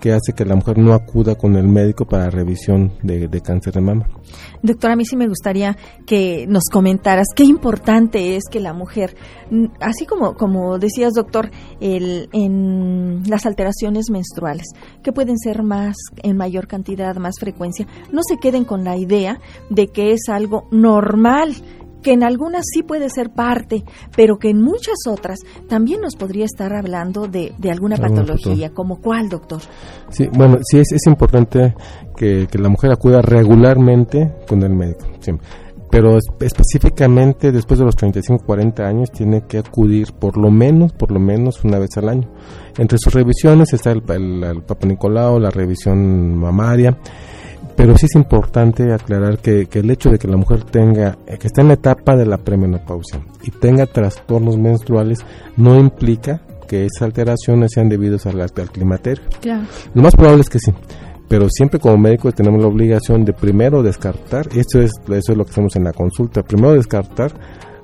que 0.00 0.12
hace 0.12 0.32
que 0.34 0.44
la 0.44 0.54
mujer 0.54 0.78
no 0.78 0.92
acuda 0.92 1.34
con 1.34 1.56
el 1.56 1.66
médico 1.66 2.06
para 2.06 2.30
revisión 2.30 2.92
de, 3.02 3.28
cáncer 3.40 3.74
de 3.74 3.80
mama. 3.80 4.08
Doctora, 4.62 4.94
a 4.94 4.96
mí 4.96 5.04
sí 5.04 5.16
me 5.16 5.28
gustaría 5.28 5.76
que 6.06 6.46
nos 6.48 6.64
comentaras 6.70 7.26
qué 7.34 7.44
importante 7.44 8.36
es 8.36 8.44
que 8.50 8.60
la 8.60 8.72
mujer, 8.72 9.16
así 9.80 10.06
como, 10.06 10.34
como 10.34 10.78
decías, 10.78 11.14
doctor, 11.14 11.50
el, 11.80 12.28
en 12.32 13.22
las 13.28 13.46
alteraciones 13.46 14.10
menstruales, 14.10 14.66
que 15.02 15.12
pueden 15.12 15.38
ser 15.38 15.62
más, 15.62 15.96
en 16.22 16.36
mayor 16.36 16.66
cantidad, 16.66 17.16
más 17.16 17.34
frecuencia, 17.38 17.86
no 18.12 18.20
se 18.26 18.38
queden 18.38 18.64
con 18.64 18.84
la 18.84 18.96
idea 18.96 19.40
de 19.70 19.88
que 19.88 20.12
es 20.12 20.28
algo 20.28 20.66
normal 20.70 21.54
que 22.04 22.12
en 22.12 22.22
algunas 22.22 22.64
sí 22.72 22.84
puede 22.84 23.08
ser 23.08 23.30
parte, 23.30 23.82
pero 24.14 24.38
que 24.38 24.50
en 24.50 24.62
muchas 24.62 24.98
otras 25.08 25.40
también 25.68 26.00
nos 26.00 26.14
podría 26.14 26.44
estar 26.44 26.72
hablando 26.72 27.26
de, 27.26 27.54
alguna 27.68 27.96
patología, 27.96 28.70
como 28.70 29.00
cuál, 29.00 29.28
doctor. 29.28 29.62
Sí, 30.10 30.28
bueno, 30.32 30.58
sí 30.62 30.78
es, 30.78 30.92
es 30.92 31.06
importante 31.06 31.74
que, 32.16 32.46
la 32.52 32.68
mujer 32.68 32.92
acuda 32.92 33.22
regularmente 33.22 34.34
con 34.46 34.62
el 34.62 34.74
médico, 34.74 35.06
pero 35.90 36.18
específicamente 36.40 37.52
después 37.52 37.78
de 37.78 37.86
los 37.86 37.96
35, 37.96 38.44
40 38.44 38.82
años 38.84 39.10
tiene 39.10 39.42
que 39.46 39.58
acudir 39.58 40.12
por 40.12 40.36
lo 40.36 40.50
menos, 40.50 40.92
por 40.92 41.10
lo 41.10 41.20
menos 41.20 41.64
una 41.64 41.78
vez 41.78 41.96
al 41.96 42.08
año. 42.08 42.28
Entre 42.76 42.98
sus 42.98 43.14
revisiones 43.14 43.72
está 43.72 43.92
el, 43.92 44.02
el, 44.08 44.42
el 44.42 44.62
Papa 44.62 44.86
Nicolau, 44.86 45.38
la 45.38 45.50
revisión 45.50 46.36
mamaria, 46.36 46.98
pero 47.76 47.96
sí 47.96 48.06
es 48.06 48.14
importante 48.14 48.92
aclarar 48.92 49.38
que, 49.38 49.68
el 49.72 49.90
hecho 49.90 50.10
de 50.10 50.18
que 50.18 50.28
la 50.28 50.36
mujer 50.36 50.64
tenga, 50.64 51.18
eh, 51.26 51.38
que 51.38 51.48
esté 51.48 51.60
en 51.60 51.68
la 51.68 51.74
etapa 51.74 52.16
de 52.16 52.26
la 52.26 52.38
premenopausia 52.38 53.20
y 53.42 53.50
tenga 53.50 53.86
trastornos 53.86 54.56
menstruales 54.56 55.18
no 55.56 55.78
implica 55.78 56.40
que 56.68 56.86
esas 56.86 57.02
alteraciones 57.02 57.72
sean 57.72 57.88
debidas 57.88 58.26
al, 58.26 58.40
al 58.40 58.50
climaterio. 58.50 59.24
Lo 59.94 60.02
más 60.02 60.14
probable 60.14 60.42
es 60.42 60.48
que 60.48 60.58
sí, 60.58 60.72
pero 61.28 61.48
siempre 61.50 61.80
como 61.80 61.98
médicos 61.98 62.34
tenemos 62.34 62.60
la 62.60 62.68
obligación 62.68 63.24
de 63.24 63.32
primero 63.32 63.82
descartar, 63.82 64.48
eso 64.54 64.80
es, 64.80 64.92
eso 65.08 65.32
es 65.32 65.36
lo 65.38 65.44
que 65.44 65.50
hacemos 65.50 65.76
en 65.76 65.84
la 65.84 65.92
consulta, 65.92 66.42
primero 66.42 66.74
descartar 66.74 67.32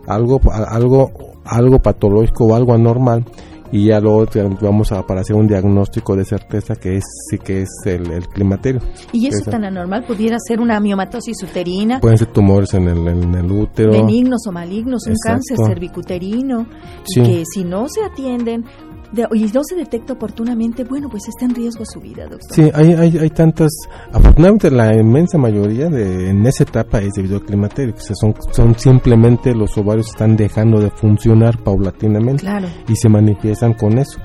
algo, 0.06 0.40
algo, 0.50 1.10
algo 1.44 1.78
patológico 1.80 2.46
o 2.46 2.54
algo 2.54 2.74
anormal 2.74 3.24
y 3.72 3.86
ya 3.86 4.00
luego 4.00 4.26
vamos 4.60 4.92
a 4.92 5.06
para 5.06 5.20
hacer 5.20 5.36
un 5.36 5.46
diagnóstico 5.46 6.16
de 6.16 6.24
certeza 6.24 6.74
que 6.76 6.96
es 6.96 7.04
sí 7.30 7.38
que 7.38 7.62
es 7.62 7.68
el, 7.84 8.26
climaterio. 8.28 8.80
¿Y 9.12 9.28
eso 9.28 9.50
tan 9.50 9.64
anormal 9.64 10.04
pudiera 10.04 10.36
ser 10.38 10.60
una 10.60 10.80
miomatosis 10.80 11.42
uterina? 11.42 12.00
Pueden 12.00 12.18
ser 12.18 12.28
tumores 12.28 12.74
en 12.74 12.88
el, 12.88 13.06
en 13.06 13.34
el 13.34 13.50
útero. 13.50 13.92
Benignos 13.92 14.46
o 14.46 14.52
malignos, 14.52 15.06
un 15.06 15.14
cáncer 15.24 15.56
cervicuterino, 15.64 16.66
que 17.14 17.44
si 17.44 17.64
no 17.64 17.86
se 17.88 18.04
atienden 18.04 18.64
y 19.12 19.44
no 19.52 19.64
se 19.64 19.74
detecta 19.74 20.12
oportunamente, 20.12 20.84
bueno, 20.84 21.08
pues 21.08 21.28
está 21.28 21.44
en 21.44 21.54
riesgo 21.54 21.84
su 21.84 22.00
vida, 22.00 22.26
doctor. 22.28 22.52
Sí, 22.52 22.70
hay, 22.74 22.92
hay, 22.94 23.18
hay 23.18 23.30
tantas, 23.30 23.70
afortunadamente 24.12 24.70
la 24.70 24.94
inmensa 24.94 25.38
mayoría 25.38 25.88
de, 25.88 26.30
en 26.30 26.46
esa 26.46 26.62
etapa 26.62 27.00
es 27.00 27.12
debido 27.14 27.36
al 27.36 27.44
climaterio, 27.44 27.94
que 27.94 28.00
son, 28.14 28.34
son 28.52 28.78
simplemente 28.78 29.54
los 29.54 29.76
ovarios 29.76 30.08
están 30.08 30.36
dejando 30.36 30.80
de 30.80 30.90
funcionar 30.90 31.62
paulatinamente 31.62 32.46
y 32.88 32.96
se 32.96 33.08
manifiestan 33.08 33.74
con 33.74 33.98
eso 33.98 34.20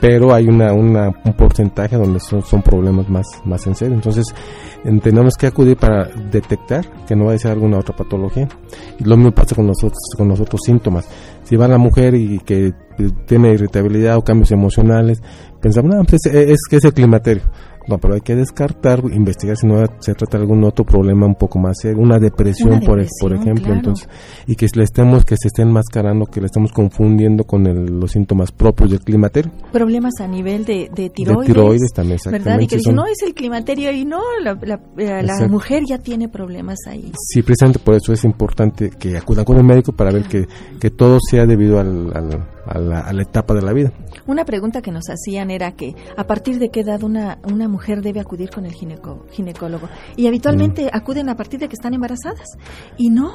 pero 0.00 0.32
hay 0.32 0.46
una, 0.46 0.72
una, 0.72 1.08
un 1.24 1.32
porcentaje 1.32 1.96
donde 1.96 2.20
son, 2.20 2.42
son 2.42 2.62
problemas 2.62 3.08
más, 3.08 3.26
más 3.44 3.66
en 3.66 3.74
serio. 3.74 3.94
Entonces, 3.94 4.34
tenemos 5.02 5.34
que 5.34 5.46
acudir 5.46 5.76
para 5.76 6.04
detectar 6.30 7.04
que 7.04 7.16
no 7.16 7.26
va 7.26 7.34
a 7.34 7.38
ser 7.38 7.52
alguna 7.52 7.78
otra 7.78 7.96
patología. 7.96 8.48
Y 8.98 9.04
lo 9.04 9.16
mismo 9.16 9.32
pasa 9.32 9.54
con 9.54 9.66
los 9.66 9.78
otros, 9.78 9.98
con 10.16 10.28
los 10.28 10.40
otros 10.40 10.60
síntomas. 10.64 11.08
Si 11.48 11.56
va 11.56 11.66
la 11.66 11.78
mujer 11.78 12.14
y 12.14 12.40
que 12.40 12.74
tiene 13.26 13.54
irritabilidad 13.54 14.18
o 14.18 14.22
cambios 14.22 14.52
emocionales, 14.52 15.22
pensamos, 15.62 15.94
no, 15.94 16.04
pues 16.04 16.26
es, 16.26 16.58
que 16.68 16.76
es 16.76 16.84
el 16.84 16.92
climaterio. 16.92 17.42
No, 17.88 17.98
pero 17.98 18.14
hay 18.14 18.20
que 18.20 18.34
descartar, 18.34 19.02
investigar 19.12 19.56
si 19.56 19.66
no 19.66 19.82
se 19.98 20.14
trata 20.14 20.36
de 20.36 20.42
algún 20.42 20.62
otro 20.64 20.84
problema 20.84 21.26
un 21.26 21.34
poco 21.34 21.58
más 21.58 21.78
serio, 21.80 22.02
una 22.02 22.18
depresión, 22.18 22.80
por, 22.80 23.02
por 23.20 23.32
ejemplo, 23.32 23.72
entonces, 23.72 24.08
y 24.46 24.54
que 24.54 24.66
le 24.74 24.84
estemos, 24.84 25.24
que 25.24 25.36
se 25.36 25.48
estén 25.48 25.68
enmascarando, 25.68 26.26
que 26.26 26.40
le 26.40 26.46
estemos 26.46 26.70
confundiendo 26.72 27.44
con 27.44 27.64
los 27.98 28.10
síntomas 28.10 28.52
propios 28.52 28.90
del 28.90 29.00
climaterio. 29.00 29.50
Problemas 29.72 30.20
a 30.20 30.26
nivel 30.26 30.64
de, 30.64 30.90
de 30.94 31.08
tiroides. 31.08 31.48
De 31.48 31.54
tiroides 31.54 31.92
también, 31.94 32.16
exactamente. 32.16 32.50
¿Verdad? 32.50 32.62
Y 32.62 32.66
que 32.66 32.76
dicen, 32.76 32.94
no 32.94 33.06
es 33.06 33.22
el 33.22 33.34
climaterio 33.34 33.90
y 33.92 34.04
no, 34.04 34.20
la, 34.42 34.58
la, 34.96 35.48
mujer 35.48 35.84
ya 35.88 35.98
tiene 35.98 36.28
problemas 36.28 36.78
ahí. 36.86 37.12
Sí, 37.16 37.42
precisamente 37.42 37.78
por 37.78 37.94
eso 37.94 38.12
es 38.12 38.24
importante 38.24 38.90
que 38.90 39.16
acudan 39.16 39.44
con 39.44 39.56
el 39.56 39.64
médico 39.64 39.92
para 39.92 40.12
ver 40.12 40.24
que, 40.24 40.46
que 40.78 40.90
todo 40.90 41.18
sea 41.20 41.46
debido 41.46 41.78
al, 41.78 42.12
a, 42.68 42.78
la, 42.78 43.00
a 43.00 43.12
la 43.12 43.22
etapa 43.22 43.54
de 43.54 43.62
la 43.62 43.72
vida. 43.72 43.92
Una 44.26 44.44
pregunta 44.44 44.82
que 44.82 44.92
nos 44.92 45.08
hacían 45.08 45.50
era 45.50 45.72
que 45.72 45.94
a 46.16 46.24
partir 46.24 46.58
de 46.58 46.70
qué 46.70 46.80
edad 46.80 47.02
una, 47.02 47.38
una 47.50 47.68
mujer 47.68 48.02
debe 48.02 48.20
acudir 48.20 48.50
con 48.50 48.66
el 48.66 48.72
ginecólogo. 48.72 49.88
Y 50.16 50.26
habitualmente 50.26 50.84
mm. 50.86 50.88
acuden 50.92 51.28
a 51.28 51.36
partir 51.36 51.60
de 51.60 51.68
que 51.68 51.74
están 51.74 51.94
embarazadas. 51.94 52.58
Y 52.96 53.10
no. 53.10 53.34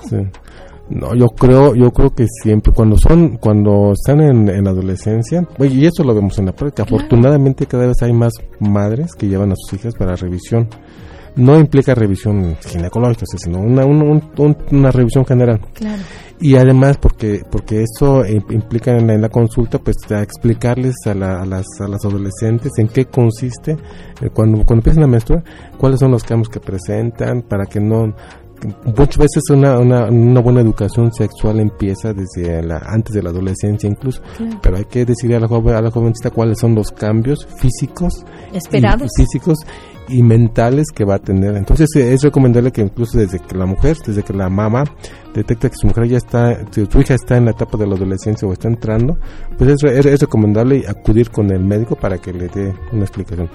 No, 0.89 1.15
yo 1.15 1.27
creo, 1.27 1.75
yo 1.75 1.91
creo 1.91 2.13
que 2.13 2.27
siempre 2.27 2.73
cuando 2.73 2.97
son, 2.97 3.37
cuando 3.37 3.93
están 3.93 4.19
en, 4.19 4.49
en 4.49 4.67
adolescencia, 4.67 5.47
y 5.59 5.85
eso 5.85 6.03
lo 6.03 6.13
vemos 6.13 6.37
en 6.39 6.47
la 6.47 6.51
práctica, 6.51 6.83
afortunadamente 6.83 7.65
cada 7.67 7.87
vez 7.87 8.01
hay 8.01 8.11
más 8.11 8.33
madres 8.59 9.13
que 9.15 9.27
llevan 9.27 9.51
a 9.53 9.55
sus 9.55 9.79
hijas 9.79 9.95
para 9.95 10.15
revisión 10.15 10.67
no 11.35 11.59
implica 11.59 11.95
revisión 11.95 12.55
ginecológica, 12.65 13.25
sino 13.37 13.59
una, 13.59 13.85
una 13.85 14.91
revisión 14.91 15.25
general. 15.25 15.59
Y 16.39 16.55
además, 16.57 16.97
porque 16.97 17.41
porque 17.49 17.83
eso 17.83 18.25
implica 18.25 18.91
en 18.91 19.21
la, 19.21 19.29
consulta, 19.29 19.79
pues 19.79 19.95
a 20.11 20.21
explicarles 20.21 20.95
a, 21.05 21.11
a, 21.11 21.45
las, 21.45 21.65
a 21.79 21.87
las 21.87 22.03
adolescentes 22.03 22.71
en 22.77 22.87
qué 22.87 23.05
consiste, 23.05 23.77
eh, 24.21 24.29
cuando, 24.33 24.57
cuando 24.65 24.81
empiezan 24.81 25.03
a 25.03 25.07
menstruar, 25.07 25.43
cuáles 25.77 25.99
son 25.99 26.11
los 26.11 26.23
cambios 26.23 26.49
que 26.49 26.59
presentan, 26.59 27.43
para 27.43 27.65
que 27.65 27.79
no 27.79 28.13
muchas 28.85 29.17
veces 29.17 29.43
una, 29.51 29.79
una, 29.79 30.05
una, 30.05 30.41
buena 30.41 30.61
educación 30.61 31.11
sexual 31.13 31.59
empieza 31.59 32.13
desde 32.13 32.61
la, 32.63 32.77
antes 32.77 33.13
de 33.13 33.23
la 33.23 33.29
adolescencia 33.29 33.89
incluso, 33.89 34.21
pero 34.61 34.77
hay 34.77 34.85
que 34.85 35.05
decirle 35.05 35.35
a 35.35 35.39
la, 35.39 35.47
joven, 35.47 35.75
a 35.75 35.81
la 35.81 35.91
jovencita 35.91 36.29
cuáles 36.29 36.59
son 36.59 36.75
los 36.75 36.91
cambios 36.91 37.45
físicos 37.57 38.25
esperados. 38.53 39.09
físicos 39.15 39.59
y 40.09 40.21
mentales 40.21 40.87
que 40.93 41.05
va 41.05 41.15
a 41.15 41.19
tener. 41.19 41.55
Entonces 41.55 41.89
es 41.95 42.21
recomendable 42.21 42.71
que 42.71 42.81
incluso 42.81 43.17
desde 43.17 43.39
que 43.39 43.55
la 43.55 43.65
mujer, 43.65 43.97
desde 44.05 44.23
que 44.23 44.33
la 44.33 44.49
mamá 44.49 44.83
detecta 45.33 45.69
que 45.69 45.75
su 45.75 45.87
mujer 45.87 46.07
ya 46.07 46.17
está, 46.17 46.59
su 46.71 46.99
hija 46.99 47.13
está 47.13 47.37
en 47.37 47.45
la 47.45 47.51
etapa 47.51 47.77
de 47.77 47.87
la 47.87 47.95
adolescencia 47.95 48.47
o 48.47 48.53
está 48.53 48.67
entrando, 48.67 49.17
pues 49.57 49.83
es, 49.83 50.05
es 50.05 50.21
recomendable 50.21 50.83
acudir 50.87 51.29
con 51.29 51.51
el 51.51 51.63
médico 51.63 51.95
para 51.95 52.17
que 52.17 52.33
le 52.33 52.47
dé 52.47 52.73
una 52.91 53.03
explicación. 53.03 53.49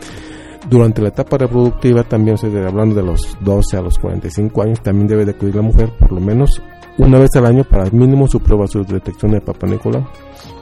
Durante 0.69 1.01
la 1.01 1.09
etapa 1.09 1.39
reproductiva, 1.39 2.03
también 2.03 2.37
hablando 2.67 2.95
de 2.95 3.03
los 3.03 3.39
12 3.41 3.77
a 3.77 3.81
los 3.81 3.99
45 3.99 4.63
años, 4.63 4.83
también 4.83 5.07
debe 5.07 5.25
de 5.25 5.31
acudir 5.31 5.55
la 5.55 5.63
mujer 5.63 5.91
por 5.99 6.13
lo 6.13 6.21
menos 6.21 6.61
una 6.99 7.19
vez 7.21 7.31
al 7.37 7.47
año 7.47 7.65
para 7.65 7.89
mínimo 7.91 8.27
su 8.27 8.41
prueba 8.41 8.67
su 8.67 8.83
detección 8.85 9.33
de 9.33 9.41
Papa 9.41 9.67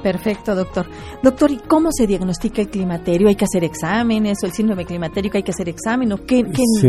Perfecto, 0.03 0.55
doctor. 0.55 0.87
Doctor, 1.23 1.51
¿y 1.51 1.59
cómo 1.59 1.91
se 1.93 2.07
diagnostica 2.07 2.63
el 2.63 2.69
climaterio? 2.69 3.29
¿Hay 3.29 3.35
que 3.35 3.45
hacer 3.45 3.65
exámenes 3.65 4.39
o 4.43 4.47
el 4.47 4.53
síndrome 4.53 4.85
climatérico 4.85 5.37
hay 5.37 5.43
que 5.43 5.51
hacer 5.51 5.69
examen 5.69 6.13
o 6.13 6.19
qué, 6.25 6.45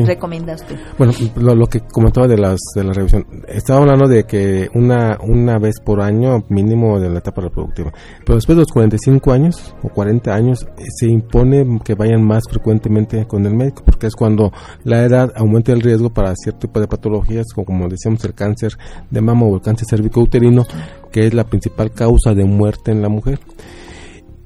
recomienda 0.05 0.53
usted? 0.53 0.75
Bueno, 0.97 1.13
lo, 1.35 1.67
que 1.67 1.81
comentaba 1.81 2.27
de 2.27 2.37
las 2.37 2.59
de 2.75 2.83
la 2.83 2.93
revisión, 2.93 3.25
estaba 3.47 3.81
hablando 3.81 4.07
de 4.07 4.23
que 4.25 4.69
una 4.73 5.17
una 5.21 5.57
vez 5.57 5.79
por 5.83 6.01
año 6.01 6.43
mínimo 6.49 6.99
de 6.99 7.09
la 7.09 7.19
etapa 7.19 7.41
reproductiva, 7.41 7.91
pero 8.25 8.35
después 8.35 8.55
de 8.55 8.61
los 8.61 8.71
45 8.71 9.31
años 9.31 9.75
o 9.81 9.89
40 9.89 10.33
años 10.33 10.67
eh, 10.77 10.83
se 10.99 11.07
impone 11.07 11.79
que 11.83 11.95
vayan 11.95 12.23
más 12.23 12.43
frecuentemente 12.49 13.25
con 13.25 13.45
el 13.45 13.55
médico 13.55 13.83
porque 13.85 14.07
es 14.07 14.15
cuando 14.15 14.51
la 14.83 15.03
edad 15.03 15.31
aumenta 15.35 15.71
el 15.71 15.81
riesgo 15.81 16.09
para 16.09 16.35
cierto 16.35 16.67
tipo 16.67 16.79
de 16.79 16.87
patologías 16.87 17.45
como, 17.53 17.65
como 17.65 17.87
decíamos 17.87 18.23
el 18.25 18.33
cáncer 18.33 18.73
de 19.09 19.21
mama 19.21 19.45
o 19.45 19.55
el 19.55 19.61
cáncer 19.61 19.87
cervicouterino 19.89 20.65
que 21.11 21.27
es 21.27 21.33
la 21.33 21.45
principal 21.45 21.91
causa 21.91 22.33
de 22.33 22.45
muerte 22.45 22.91
en 22.91 23.01
la 23.01 23.09
mujer. 23.09 23.39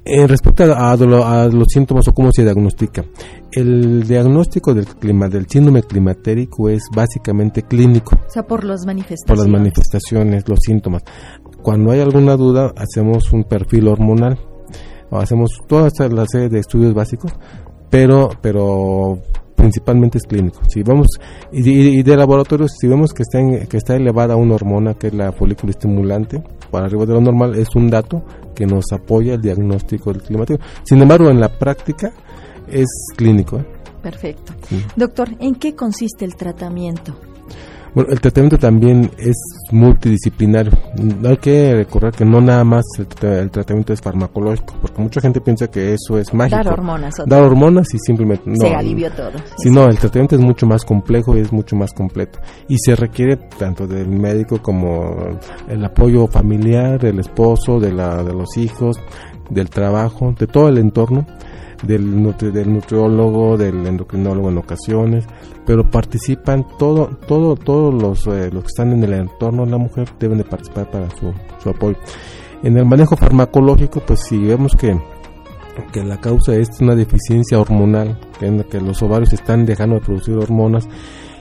En 0.04 0.26
respecto 0.26 0.64
a, 0.64 0.96
los 1.46 1.68
síntomas 1.68 2.08
o 2.08 2.12
cómo 2.12 2.30
se 2.32 2.42
diagnostica, 2.42 3.04
el 3.52 4.02
diagnóstico 4.02 4.74
del 4.74 4.86
clima, 4.86 5.28
del 5.28 5.46
síndrome 5.48 5.84
climatérico 5.84 6.68
es 6.68 6.82
básicamente 6.92 7.62
clínico. 7.62 8.16
O 8.26 8.30
sea, 8.30 8.42
por 8.42 8.64
las 8.64 8.84
manifestaciones. 8.84 9.28
Por 9.28 9.38
las 9.38 9.48
manifestaciones, 9.48 10.48
los 10.48 10.58
síntomas. 10.60 11.02
Cuando 11.62 11.92
hay 11.92 12.00
alguna 12.00 12.36
duda, 12.36 12.72
hacemos 12.76 13.32
un 13.32 13.44
perfil 13.44 13.86
hormonal, 13.86 14.40
o 15.10 15.18
hacemos 15.18 15.50
toda 15.68 15.88
la 16.10 16.26
serie 16.26 16.48
de 16.48 16.58
estudios 16.58 16.94
básicos, 16.94 17.32
pero, 17.88 18.30
pero 18.40 19.22
principalmente 19.62 20.18
es 20.18 20.24
clínico. 20.24 20.60
Si 20.68 20.82
vamos 20.82 21.06
y, 21.52 22.02
de 22.02 22.16
laboratorio, 22.16 22.66
si 22.66 22.88
vemos 22.88 23.12
que 23.12 23.22
está 23.22 23.38
que 23.68 23.76
está 23.76 23.94
elevada 23.94 24.34
una 24.34 24.56
hormona 24.56 24.94
que 24.94 25.06
es 25.06 25.14
la 25.14 25.30
folículo 25.30 25.70
estimulante, 25.70 26.42
para 26.72 26.86
arriba 26.86 27.06
de 27.06 27.14
lo 27.14 27.20
normal 27.20 27.54
es 27.54 27.68
un 27.76 27.88
dato 27.88 28.24
que 28.56 28.66
nos 28.66 28.86
apoya 28.92 29.34
el 29.34 29.40
diagnóstico 29.40 30.12
del 30.12 30.22
climático. 30.22 30.58
Sin 30.82 31.00
embargo, 31.00 31.30
en 31.30 31.38
la 31.38 31.48
práctica 31.48 32.12
es 32.68 32.88
clínico. 33.16 33.58
¿eh? 33.58 33.64
Perfecto. 34.02 34.52
Doctor, 34.96 35.28
¿en 35.38 35.54
qué 35.54 35.76
consiste 35.76 36.24
el 36.24 36.34
tratamiento? 36.34 37.14
Bueno, 37.94 38.10
el 38.10 38.20
tratamiento 38.20 38.56
también 38.58 39.10
es 39.18 39.36
multidisciplinario. 39.70 40.72
Hay 41.24 41.36
que 41.36 41.74
recordar 41.74 42.12
que 42.12 42.24
no 42.24 42.40
nada 42.40 42.64
más 42.64 42.84
el, 42.98 43.50
tratamiento 43.50 43.92
es 43.92 44.00
farmacológico, 44.00 44.74
porque 44.80 45.02
mucha 45.02 45.20
gente 45.20 45.40
piensa 45.42 45.68
que 45.68 45.92
eso 45.92 46.18
es 46.18 46.32
mágico. 46.32 46.56
Dar 46.56 46.72
hormonas. 46.72 47.14
Dar 47.26 47.42
hormonas 47.42 47.92
y 47.92 47.98
simplemente... 47.98 48.44
No, 48.46 48.56
se 48.56 48.74
alivió 48.74 49.10
todo. 49.10 49.32
Sí, 49.58 49.70
no, 49.70 49.86
el 49.86 49.98
tratamiento 49.98 50.36
es 50.36 50.40
mucho 50.40 50.66
más 50.66 50.84
complejo 50.84 51.36
y 51.36 51.40
es 51.40 51.52
mucho 51.52 51.76
más 51.76 51.92
completo. 51.92 52.38
Y 52.66 52.78
se 52.78 52.96
requiere 52.96 53.36
tanto 53.36 53.86
del 53.86 54.08
médico 54.08 54.62
como 54.62 55.14
el 55.68 55.84
apoyo 55.84 56.26
familiar, 56.28 56.98
del 56.98 57.18
esposo, 57.18 57.78
de, 57.78 57.92
la, 57.92 58.22
de 58.22 58.32
los 58.32 58.56
hijos, 58.56 58.98
del 59.50 59.68
trabajo, 59.68 60.34
de 60.38 60.46
todo 60.46 60.68
el 60.68 60.78
entorno 60.78 61.26
del, 61.82 62.34
del 62.52 62.72
nutriólogo, 62.72 63.56
del 63.56 63.86
endocrinólogo 63.86 64.50
en 64.50 64.58
ocasiones, 64.58 65.24
pero 65.66 65.90
participan 65.90 66.66
todo, 66.78 67.18
todo, 67.26 67.56
todos 67.56 67.94
los, 67.94 68.26
eh, 68.26 68.50
los 68.52 68.64
que 68.64 68.68
están 68.68 68.92
en 68.92 69.04
el 69.04 69.12
entorno 69.14 69.64
de 69.64 69.70
la 69.70 69.78
mujer 69.78 70.08
deben 70.18 70.38
de 70.38 70.44
participar 70.44 70.90
para 70.90 71.10
su, 71.10 71.32
su 71.62 71.70
apoyo. 71.70 71.96
En 72.62 72.76
el 72.76 72.86
manejo 72.86 73.16
farmacológico, 73.16 74.00
pues 74.00 74.20
si 74.20 74.38
vemos 74.38 74.74
que 74.76 74.96
que 75.90 76.04
la 76.04 76.18
causa 76.18 76.54
es 76.54 76.68
una 76.80 76.94
deficiencia 76.94 77.58
hormonal, 77.58 78.18
que, 78.38 78.64
que 78.70 78.78
los 78.78 79.02
ovarios 79.02 79.32
están 79.32 79.64
dejando 79.64 79.94
de 79.96 80.02
producir 80.02 80.34
hormonas 80.34 80.86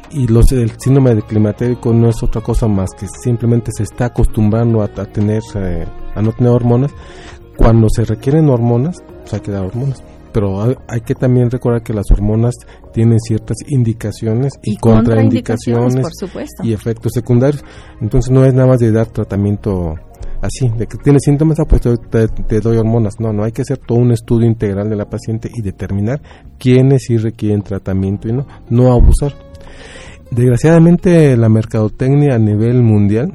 y 0.10 0.27
los, 0.27 0.51
el 0.51 0.71
síndrome 0.80 1.15
de 1.15 1.21
climatérico 1.21 1.93
no 1.93 2.10
es 2.10 2.21
otra 2.23 2.41
cosa 2.41 2.67
más 2.67 2.91
que 2.91 3.08
simplemente 3.23 3.71
se 3.75 3.84
está 3.84 4.06
acostumbrando 4.06 4.82
a, 4.82 4.88
tener 4.88 5.41
eh, 5.56 5.86
a 6.15 6.21
no 6.21 6.32
tener 6.32 6.51
hormonas. 6.51 6.91
Cuando 7.58 7.89
se 7.89 8.06
requieren 8.06 8.49
hormonas, 8.49 9.04
pues 9.21 9.34
hay 9.34 9.39
que 9.41 9.51
hormonas 9.51 10.04
pero 10.31 10.61
hay, 10.87 11.01
que 11.01 11.15
también 11.15 11.49
recordar 11.49 11.83
que 11.83 11.93
las 11.93 12.09
hormonas 12.11 12.55
tienen 12.93 13.19
ciertas 13.19 13.57
indicaciones 13.67 14.53
y, 14.63 14.77
contraindicaciones 14.77 16.05
y 16.63 16.73
efectos 16.73 17.11
secundarios. 17.13 17.63
Entonces 17.99 18.31
no 18.31 18.45
es 18.45 18.53
nada 18.53 18.67
más 18.67 18.79
de 18.79 18.91
dar 18.91 19.07
tratamiento 19.07 19.95
así, 20.41 20.69
de 20.77 20.87
que 20.87 20.97
tiene 20.97 21.19
síntomas, 21.19 21.59
ah, 21.59 21.65
pues 21.65 21.81
te, 21.81 22.59
doy 22.59 22.77
hormonas. 22.77 23.19
No, 23.19 23.31
no, 23.31 23.43
hay 23.43 23.51
que 23.51 23.61
hacer 23.61 23.77
todo 23.77 23.99
un 23.99 24.11
estudio 24.11 24.47
integral 24.47 24.89
de 24.89 24.95
la 24.95 25.09
paciente 25.09 25.49
y 25.53 25.61
determinar 25.61 26.21
quiénes 26.57 27.03
sí 27.03 27.17
requieren 27.17 27.61
tratamiento 27.61 28.27
y 28.27 28.33
no, 28.33 28.47
no 28.69 28.91
abusar. 28.91 29.33
Desgraciadamente 30.31 31.35
la 31.35 31.49
mercadotecnia 31.49 32.35
a 32.35 32.39
nivel 32.39 32.81
mundial 32.83 33.33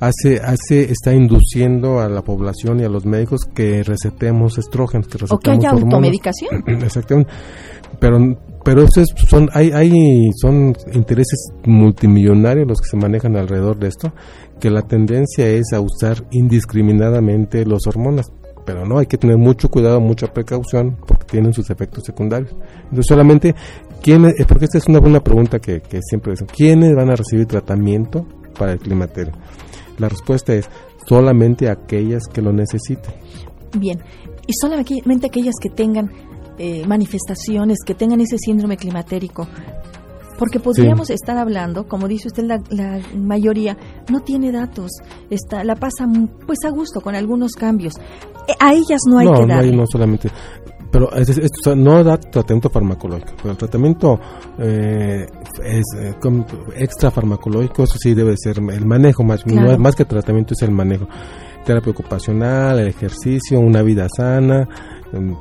hace, 0.00 0.40
hace, 0.40 0.90
está 0.90 1.12
induciendo 1.12 2.00
a 2.00 2.08
la 2.08 2.22
población 2.22 2.80
y 2.80 2.84
a 2.84 2.88
los 2.88 3.04
médicos 3.04 3.40
que 3.54 3.82
recetemos 3.82 4.58
estrógenos, 4.58 5.08
que 5.08 5.18
recetemos 5.18 5.32
o 5.32 5.38
que 5.38 5.50
haya 5.50 5.70
automedicación. 5.70 6.64
Exactamente. 6.82 7.30
Pero, 7.98 8.18
pero 8.64 8.82
esos 8.82 9.06
son, 9.28 9.48
hay, 9.52 9.70
hay, 9.70 10.30
son 10.40 10.74
intereses 10.92 11.50
multimillonarios 11.64 12.66
los 12.66 12.80
que 12.80 12.88
se 12.88 12.96
manejan 12.96 13.36
alrededor 13.36 13.78
de 13.78 13.88
esto, 13.88 14.12
que 14.60 14.70
la 14.70 14.82
tendencia 14.82 15.48
es 15.48 15.72
a 15.72 15.80
usar 15.80 16.24
indiscriminadamente 16.30 17.64
los 17.64 17.86
hormonas 17.86 18.26
pero 18.66 18.84
no, 18.84 18.98
hay 18.98 19.06
que 19.06 19.16
tener 19.16 19.38
mucho 19.38 19.70
cuidado, 19.70 20.00
mucha 20.00 20.26
precaución, 20.26 20.98
porque 21.06 21.24
tienen 21.24 21.54
sus 21.54 21.70
efectos 21.70 22.02
secundarios. 22.04 22.50
Entonces, 22.82 23.06
solamente, 23.08 23.54
¿quiénes, 24.02 24.34
porque 24.46 24.64
esta 24.66 24.78
es 24.78 24.88
una 24.88 24.98
buena 24.98 25.20
pregunta 25.20 25.60
que, 25.60 25.80
que 25.80 26.00
siempre 26.02 26.32
dicen, 26.32 26.48
¿quiénes 26.54 26.94
van 26.94 27.08
a 27.08 27.16
recibir 27.16 27.46
tratamiento 27.46 28.26
para 28.58 28.72
el 28.72 28.78
climaterio? 28.78 29.32
La 29.98 30.08
respuesta 30.08 30.54
es 30.54 30.68
solamente 31.06 31.68
aquellas 31.68 32.24
que 32.32 32.42
lo 32.42 32.52
necesiten. 32.52 33.14
Bien, 33.78 33.98
y 34.46 34.52
solamente 34.60 35.26
aquellas 35.26 35.54
que 35.60 35.70
tengan 35.70 36.10
eh, 36.58 36.86
manifestaciones, 36.86 37.78
que 37.84 37.94
tengan 37.94 38.20
ese 38.20 38.38
síndrome 38.38 38.76
climatérico. 38.76 39.46
Porque 40.38 40.60
podríamos 40.60 41.08
estar 41.08 41.38
hablando, 41.38 41.88
como 41.88 42.08
dice 42.08 42.28
usted, 42.28 42.44
la, 42.44 43.00
mayoría 43.16 43.76
no 44.10 44.20
tiene 44.20 44.52
datos, 44.52 44.90
está, 45.30 45.64
la 45.64 45.76
pasa 45.76 46.06
pues 46.46 46.58
a 46.66 46.70
gusto 46.70 47.00
con 47.00 47.14
algunos 47.14 47.52
cambios. 47.52 47.94
Eh, 48.46 48.52
a 48.60 48.74
ellas 48.74 49.00
no 49.08 49.18
hay 49.18 49.26
que 49.26 49.46
dar. 49.46 49.64
No, 49.64 49.72
no 49.72 49.86
solamente 49.86 50.30
pero 50.96 51.76
no 51.76 52.02
da 52.02 52.16
tratamiento 52.16 52.70
farmacológico. 52.70 53.32
Pero 53.36 53.50
el 53.50 53.56
tratamiento 53.58 54.18
eh, 54.58 55.26
es, 55.62 55.84
eh, 55.98 56.14
extra 56.74 57.10
farmacológico, 57.10 57.82
eso 57.82 57.98
sí 57.98 58.14
debe 58.14 58.34
ser 58.38 58.56
el 58.58 58.86
manejo, 58.86 59.22
más, 59.22 59.44
más 59.46 59.94
que 59.94 60.06
tratamiento 60.06 60.54
es 60.54 60.62
el 60.62 60.70
manejo. 60.70 61.06
Terapia 61.66 61.90
ocupacional, 61.92 62.78
el 62.78 62.88
ejercicio, 62.88 63.60
una 63.60 63.82
vida 63.82 64.06
sana, 64.08 64.66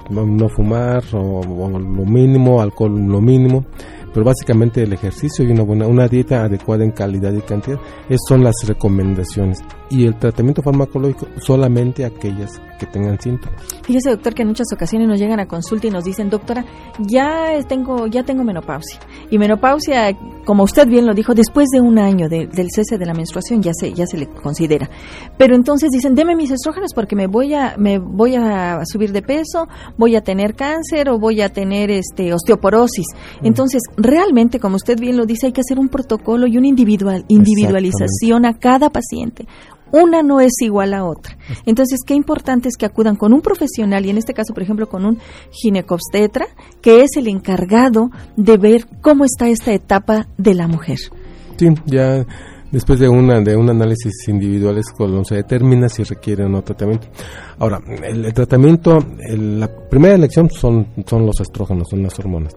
no, 0.10 0.50
fumar 0.50 1.04
o, 1.14 1.42
lo 1.42 2.06
mínimo, 2.06 2.62
alcohol 2.62 2.92
lo 3.08 3.22
mínimo 3.22 3.66
pero 4.14 4.24
básicamente 4.28 4.82
el 4.82 4.94
ejercicio 4.94 5.44
y 5.44 5.52
una 5.52 5.64
buena 5.64 5.88
una 5.88 6.08
dieta 6.08 6.46
adecuada 6.46 6.86
en 6.86 6.92
calidad 6.92 7.34
y 7.34 7.42
cantidad 7.42 7.78
esas 8.06 8.22
son 8.30 8.46
las 8.46 8.56
recomendaciones 8.66 9.60
y 9.90 10.06
el 10.06 10.18
tratamiento 10.18 10.62
farmacológico 10.62 11.28
solamente 11.40 12.06
aquellas 12.06 12.60
que 12.80 12.86
tengan 12.86 13.20
síntomas. 13.20 13.62
Fíjese, 13.84 14.12
doctor, 14.12 14.34
que 14.34 14.42
en 14.42 14.50
muchas 14.50 14.68
ocasiones 14.74 15.08
nos 15.08 15.20
llegan 15.20 15.40
a 15.40 15.48
consulta 15.48 15.88
y 15.88 15.92
nos 15.92 16.04
dicen, 16.04 16.30
doctora, 16.30 16.66
ya 17.00 17.58
tengo, 17.68 18.08
ya 18.08 18.24
tengo 18.24 18.44
menopausia. 18.44 19.00
Y 19.30 19.38
menopausia, 19.38 20.18
como 20.46 20.64
usted 20.64 20.88
bien 20.88 21.06
lo 21.06 21.14
dijo, 21.14 21.34
después 21.34 21.70
de 21.70 21.82
un 21.82 22.00
año 22.00 22.28
del 22.30 22.68
cese 22.74 22.98
de 22.98 23.06
la 23.06 23.14
menstruación 23.14 23.62
ya 23.62 23.72
se, 23.74 23.94
ya 23.94 24.06
se 24.06 24.18
le 24.18 24.28
considera. 24.28 24.90
Pero 25.38 25.56
entonces 25.56 25.90
dicen, 25.92 26.16
deme 26.16 26.36
mis 26.36 26.52
estrógenos 26.52 26.92
porque 26.94 27.16
me 27.16 27.28
voy 27.28 27.54
a, 27.54 27.76
me 27.78 28.00
voy 28.00 28.36
a 28.36 28.82
subir 28.86 29.12
de 29.12 29.22
peso, 29.22 29.68
voy 29.98 30.16
a 30.16 30.22
tener 30.22 30.56
cáncer 30.56 31.10
o 31.10 31.20
voy 31.20 31.42
a 31.42 31.50
tener 31.50 31.92
este 31.92 32.34
osteoporosis. 32.34 33.06
Mm. 33.42 33.46
Entonces, 33.48 33.82
realmente, 33.98 34.60
como 34.60 34.76
usted 34.76 35.00
bien 35.00 35.18
lo 35.18 35.26
dice, 35.26 35.48
hay 35.48 35.54
que 35.54 35.62
hacer 35.62 35.80
un 35.80 35.90
protocolo 35.90 36.48
y 36.48 36.58
una 36.58 36.68
individual, 36.68 37.26
individualización 37.28 38.46
a 38.46 38.58
cada 38.58 38.90
paciente 38.90 39.48
una 39.96 40.24
no 40.24 40.40
es 40.42 40.54
igual 40.62 40.94
a 40.94 41.06
otra. 41.06 41.38
Entonces, 41.66 42.02
qué 42.06 42.14
importante 42.14 42.70
es 42.70 42.78
que 42.78 42.86
acudan 42.86 43.16
con 43.16 43.34
un 43.34 43.42
profesional 43.42 44.06
y 44.06 44.10
en 44.10 44.18
este 44.18 44.34
caso, 44.34 44.54
por 44.54 44.64
ejemplo, 44.64 44.88
con 44.88 45.06
un 45.06 45.20
ginecobstetra, 45.52 46.48
que 46.82 47.02
es 47.02 47.18
el 47.18 47.28
encargado 47.28 48.12
de 48.36 48.58
ver 48.58 48.88
cómo 49.02 49.26
está 49.26 49.48
esta 49.48 49.74
etapa 49.74 50.28
de 50.38 50.54
la 50.54 50.68
mujer. 50.68 50.98
Sí, 51.58 51.68
ya 51.86 52.26
después 52.72 53.00
de 53.00 53.08
una 53.08 53.40
de 53.40 53.56
un 53.56 53.70
análisis 53.70 54.28
individual 54.28 54.78
es 54.78 54.92
cuando 54.92 55.24
se 55.24 55.36
determina 55.36 55.88
si 55.88 56.04
requiere 56.04 56.44
o 56.44 56.50
no 56.50 56.62
tratamiento. 56.62 57.08
Ahora, 57.60 57.80
el, 58.04 58.34
tratamiento, 58.34 58.98
la 59.30 59.70
primera 59.90 60.16
elección 60.16 60.50
son 60.50 60.88
son 61.06 61.26
los 61.26 61.40
estrógenos, 61.40 61.88
son 61.90 62.04
las 62.04 62.20
hormonas 62.20 62.56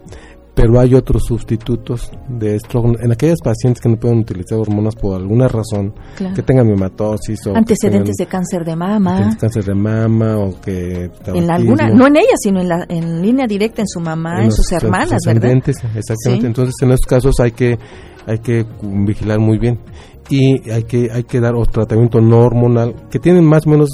pero 0.60 0.80
hay 0.80 0.92
otros 0.92 1.22
sustitutos 1.24 2.10
de 2.28 2.56
estrógeno. 2.56 2.94
En 3.00 3.12
aquellas 3.12 3.38
pacientes 3.40 3.80
que 3.80 3.88
no 3.88 3.96
pueden 3.96 4.18
utilizar 4.18 4.58
hormonas 4.58 4.96
por 4.96 5.14
alguna 5.14 5.46
razón, 5.46 5.94
que 6.34 6.42
tengan 6.42 6.68
hematosis 6.68 7.46
o 7.46 7.54
antecedentes 7.54 8.16
de 8.16 8.26
cáncer 8.26 8.64
de 8.64 8.74
mama, 8.74 9.36
cáncer 9.38 9.64
de 9.64 9.74
mama 9.76 10.36
o 10.36 10.60
que 10.60 11.12
en 11.26 11.48
alguna, 11.48 11.90
no 11.90 12.08
en 12.08 12.16
ella, 12.16 12.34
sino 12.36 12.60
en, 12.60 12.68
la, 12.68 12.84
en 12.88 13.22
línea 13.22 13.46
directa 13.46 13.82
en 13.82 13.86
su 13.86 14.00
mamá, 14.00 14.42
en, 14.42 14.50
sus 14.50 14.72
hermanas, 14.72 15.20
¿verdad? 15.24 15.62
Exactamente. 15.94 16.48
Entonces, 16.48 16.74
en 16.82 16.90
estos 16.90 17.06
casos 17.06 17.38
hay 17.38 17.52
que 17.52 17.78
hay 18.26 18.38
que 18.40 18.66
vigilar 18.82 19.38
muy 19.38 19.58
bien. 19.58 19.78
Y 20.28 20.68
hay 20.72 20.82
que 20.82 21.08
hay 21.12 21.22
que 21.22 21.38
dar 21.38 21.54
otro 21.54 21.84
tratamiento 21.84 22.20
no 22.20 22.40
hormonal 22.40 22.96
que 23.12 23.20
tienen 23.20 23.44
más 23.44 23.64
o 23.64 23.70
menos 23.70 23.90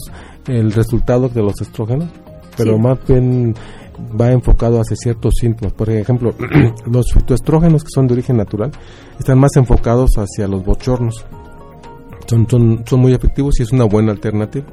el 0.49 0.73
resultado 0.73 1.29
de 1.29 1.43
los 1.43 1.61
estrógenos, 1.61 2.09
pero 2.57 2.79
más 2.79 2.99
bien 3.07 3.55
va 4.21 4.33
enfocado 4.33 4.81
hacia 4.81 4.97
ciertos 4.97 5.35
síntomas. 5.41 5.73
Por 5.73 5.91
ejemplo, 5.91 6.35
los 6.87 7.13
fitoestrógenos 7.13 7.83
que 7.83 7.91
son 7.95 8.07
de 8.07 8.15
origen 8.15 8.37
natural 8.37 8.71
están 9.19 9.39
más 9.39 9.57
enfocados 9.57 10.11
hacia 10.17 10.49
los 10.49 10.65
bochornos. 10.65 11.25
Son, 12.27 12.49
son, 12.49 12.85
son 12.87 13.01
muy 13.01 13.13
efectivos 13.13 13.61
y 13.61 13.63
es 13.63 13.73
una 13.73 13.85
buena 13.85 14.13
alternativa. 14.13 14.67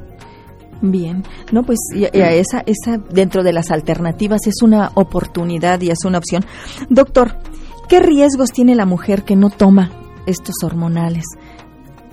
Bien, 0.82 1.24
no, 1.52 1.64
pues 1.64 1.78
esa, 1.94 2.64
esa 2.66 2.98
dentro 3.12 3.44
de 3.44 3.54
las 3.54 3.70
alternativas 3.70 4.48
es 4.48 4.64
una 4.64 4.92
oportunidad 4.96 5.80
y 5.82 5.92
es 5.92 6.00
una 6.06 6.18
opción. 6.18 6.44
Doctor, 6.90 7.36
¿qué 7.88 8.00
riesgos 8.00 8.50
tiene 8.52 8.74
la 8.74 8.86
mujer 8.86 9.24
que 9.24 9.36
no 9.36 9.52
toma 9.52 9.92
estos 10.26 10.56
hormonales? 10.64 11.26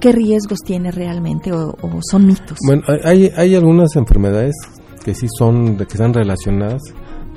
¿Qué 0.01 0.13
riesgos 0.13 0.59
tiene 0.65 0.91
realmente 0.91 1.51
o, 1.51 1.75
son 2.09 2.27
mitos? 2.27 2.59
Bueno, 2.67 2.83
hay, 3.05 3.33
hay 3.35 3.55
algunas 3.55 3.97
enfermedades 3.97 4.55
que 5.09 5.15
sí 5.15 5.27
son, 5.39 5.79
que 5.79 5.85
están 5.85 6.13
relacionadas 6.13 6.83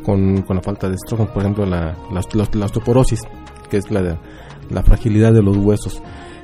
con, 0.04 0.42
con 0.42 0.58
la 0.58 0.62
falta 0.62 0.90
de 0.90 0.96
estrógeno, 0.96 1.32
por 1.32 1.42
ejemplo 1.42 1.66
la, 1.66 1.96
osteoporosis, 2.12 3.22
que 3.70 3.78
es 3.78 3.90
la, 3.90 4.20
la 4.70 4.84
fragilidad 4.84 5.32
de 5.32 5.42
los 5.42 5.56
huesos. 5.56 6.04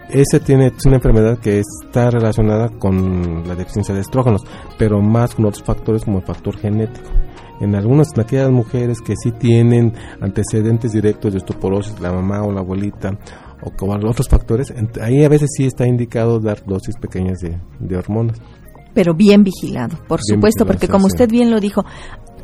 Ese 0.09 0.39
tiene, 0.39 0.67
es 0.67 0.85
una 0.85 0.95
enfermedad 0.95 1.37
que 1.39 1.59
está 1.59 2.11
relacionada 2.11 2.69
con 2.69 3.45
la 3.45 3.55
deficiencia 3.55 3.93
de 3.93 3.99
estrógenos, 3.99 4.45
pero 4.77 5.01
más 5.01 5.35
con 5.35 5.47
otros 5.47 5.63
factores 5.63 6.05
como 6.05 6.19
el 6.19 6.23
factor 6.23 6.55
genético. 6.55 7.09
En 7.59 7.75
algunas, 7.75 8.17
aquellas 8.17 8.49
mujeres 8.49 9.01
que 9.01 9.15
sí 9.21 9.33
tienen 9.33 9.91
antecedentes 10.21 10.93
directos 10.93 11.33
de 11.33 11.39
osteoporosis, 11.39 11.99
la 11.99 12.13
mamá 12.13 12.41
o 12.43 12.53
la 12.53 12.61
abuelita, 12.61 13.19
o 13.61 13.71
con 13.71 13.89
otros 14.05 14.29
factores, 14.29 14.73
ahí 15.01 15.25
a 15.25 15.29
veces 15.29 15.49
sí 15.57 15.65
está 15.65 15.85
indicado 15.85 16.39
dar 16.39 16.63
dosis 16.65 16.95
pequeñas 16.95 17.39
de, 17.39 17.59
de 17.81 17.97
hormonas 17.97 18.39
pero 18.97 19.13
bien 19.13 19.43
vigilado, 19.43 19.95
por 20.07 20.21
supuesto, 20.23 20.65
porque 20.65 20.87
como 20.87 21.05
usted 21.05 21.29
bien 21.29 21.51
lo 21.51 21.59
dijo, 21.59 21.85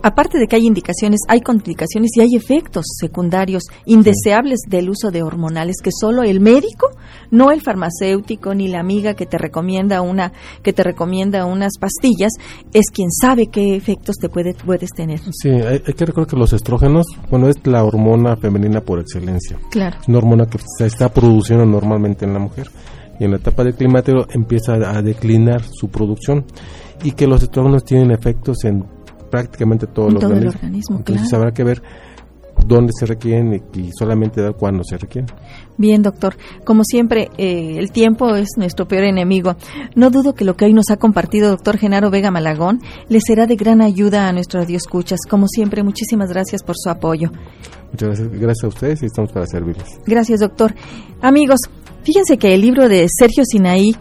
aparte 0.03 0.37
de 0.37 0.45
que 0.45 0.55
hay 0.55 0.67
indicaciones, 0.67 1.21
hay 1.27 1.41
complicaciones 1.41 2.11
y 2.15 2.21
hay 2.21 2.35
efectos 2.35 2.85
secundarios 2.99 3.63
indeseables 3.87 4.59
del 4.67 4.91
uso 4.91 5.09
de 5.09 5.23
hormonales 5.23 5.77
que 5.83 5.89
solo 5.91 6.21
el 6.21 6.41
médico, 6.41 6.91
no 7.31 7.49
el 7.49 7.61
farmacéutico 7.61 8.53
ni 8.53 8.67
la 8.67 8.81
amiga 8.81 9.15
que 9.15 9.25
te 9.25 9.39
recomienda 9.39 10.01
una 10.01 10.31
que 10.61 10.73
te 10.73 10.83
recomienda 10.83 11.47
unas 11.47 11.79
pastillas 11.79 12.33
es 12.71 12.91
quien 12.93 13.09
sabe 13.11 13.47
qué 13.47 13.75
efectos 13.75 14.17
te 14.17 14.29
puede, 14.29 14.53
puedes 14.53 14.91
tener. 14.91 15.21
Sí, 15.31 15.49
hay, 15.49 15.79
que 15.79 16.05
recordar 16.05 16.29
que 16.29 16.37
los 16.37 16.53
estrógenos, 16.53 17.07
bueno, 17.31 17.49
es 17.49 17.55
la 17.65 17.83
hormona 17.83 18.37
femenina 18.37 18.81
por 18.81 18.99
excelencia. 18.99 19.57
Claro. 19.71 19.97
Es 19.99 20.07
una 20.07 20.19
hormona 20.19 20.45
que 20.45 20.59
se 20.77 20.85
está 20.85 21.11
produciendo 21.11 21.65
normalmente 21.65 22.25
en 22.25 22.33
la 22.33 22.39
mujer 22.39 22.69
y 23.23 23.25
en 23.25 23.31
la 23.31 23.37
etapa 23.37 23.63
de 23.63 23.71
climático 23.71 24.27
empieza 24.33 24.73
a 24.73 25.01
declinar 25.01 25.61
su 25.63 25.87
producción 25.87 26.43
y 27.03 27.13
que 27.13 27.25
los 27.25 27.41
estrógenos 27.41 27.85
tienen 27.85 28.11
efectos 28.11 28.65
en 28.65 28.83
prácticamente 29.31 29.87
todo, 29.87 30.09
el 30.09 30.17
organismo. 30.17 30.97
Entonces 30.97 31.33
habrá 31.33 31.53
que 31.53 31.63
ver 31.63 31.81
dónde 32.65 32.93
se 32.97 33.05
requieren 33.05 33.63
y, 33.73 33.91
solamente 33.97 34.41
dar 34.41 34.55
cuándo 34.55 34.83
se 34.83 34.97
requieren. 34.97 35.29
Bien, 35.77 36.01
doctor. 36.01 36.35
Como 36.63 36.83
siempre, 36.83 37.29
eh, 37.37 37.75
el 37.77 37.91
tiempo 37.91 38.35
es 38.35 38.49
nuestro 38.57 38.87
peor 38.87 39.03
enemigo. 39.03 39.55
No 39.95 40.09
dudo 40.09 40.33
que 40.33 40.45
lo 40.45 40.55
que 40.55 40.65
hoy 40.65 40.73
nos 40.73 40.89
ha 40.89 40.97
compartido 40.97 41.49
doctor 41.49 41.77
Genaro 41.77 42.09
Vega 42.09 42.31
Malagón 42.31 42.81
le 43.09 43.19
será 43.21 43.47
de 43.47 43.55
gran 43.55 43.81
ayuda 43.81 44.27
a 44.27 44.33
nuestros 44.33 44.69
escuchas. 44.69 45.19
Como 45.29 45.47
siempre, 45.47 45.83
muchísimas 45.83 46.29
gracias 46.29 46.63
por 46.63 46.75
su 46.77 46.89
apoyo. 46.89 47.31
Muchas 47.91 48.09
gracias, 48.09 48.31
gracias 48.31 48.63
a 48.63 48.67
ustedes 48.67 49.03
y 49.03 49.05
estamos 49.05 49.31
para 49.31 49.45
servirles. 49.45 49.87
Gracias, 50.05 50.39
doctor. 50.39 50.73
Amigos, 51.21 51.59
Fíjense 52.03 52.37
que 52.37 52.53
el 52.53 52.59
libro 52.59 52.89
de 52.89 53.07
Sergio 53.07 53.45
Sinaí, 53.45 53.95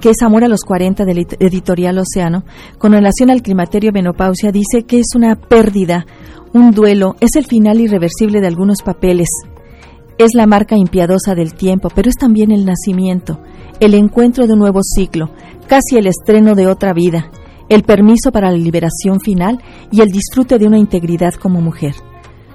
que 0.00 0.10
es 0.10 0.22
Amor 0.22 0.44
a 0.44 0.48
los 0.48 0.60
40 0.62 1.04
del 1.04 1.26
editorial 1.40 1.98
Océano, 1.98 2.44
con 2.78 2.92
relación 2.92 3.30
al 3.30 3.42
climaterio 3.42 3.92
menopausia, 3.92 4.52
dice 4.52 4.84
que 4.86 4.98
es 4.98 5.14
una 5.14 5.36
pérdida, 5.36 6.06
un 6.52 6.70
duelo, 6.72 7.16
es 7.20 7.36
el 7.36 7.46
final 7.46 7.80
irreversible 7.80 8.40
de 8.40 8.46
algunos 8.46 8.82
papeles. 8.82 9.28
Es 10.18 10.34
la 10.34 10.46
marca 10.46 10.76
impiadosa 10.76 11.34
del 11.34 11.54
tiempo, 11.54 11.90
pero 11.94 12.08
es 12.08 12.16
también 12.16 12.50
el 12.50 12.64
nacimiento, 12.64 13.40
el 13.80 13.94
encuentro 13.94 14.46
de 14.46 14.54
un 14.54 14.58
nuevo 14.58 14.80
ciclo, 14.82 15.30
casi 15.66 15.96
el 15.96 16.06
estreno 16.06 16.54
de 16.54 16.66
otra 16.66 16.92
vida, 16.92 17.30
el 17.68 17.82
permiso 17.82 18.32
para 18.32 18.50
la 18.50 18.56
liberación 18.56 19.20
final 19.20 19.62
y 19.90 20.00
el 20.00 20.08
disfrute 20.08 20.58
de 20.58 20.66
una 20.66 20.78
integridad 20.78 21.34
como 21.34 21.60
mujer. 21.60 21.94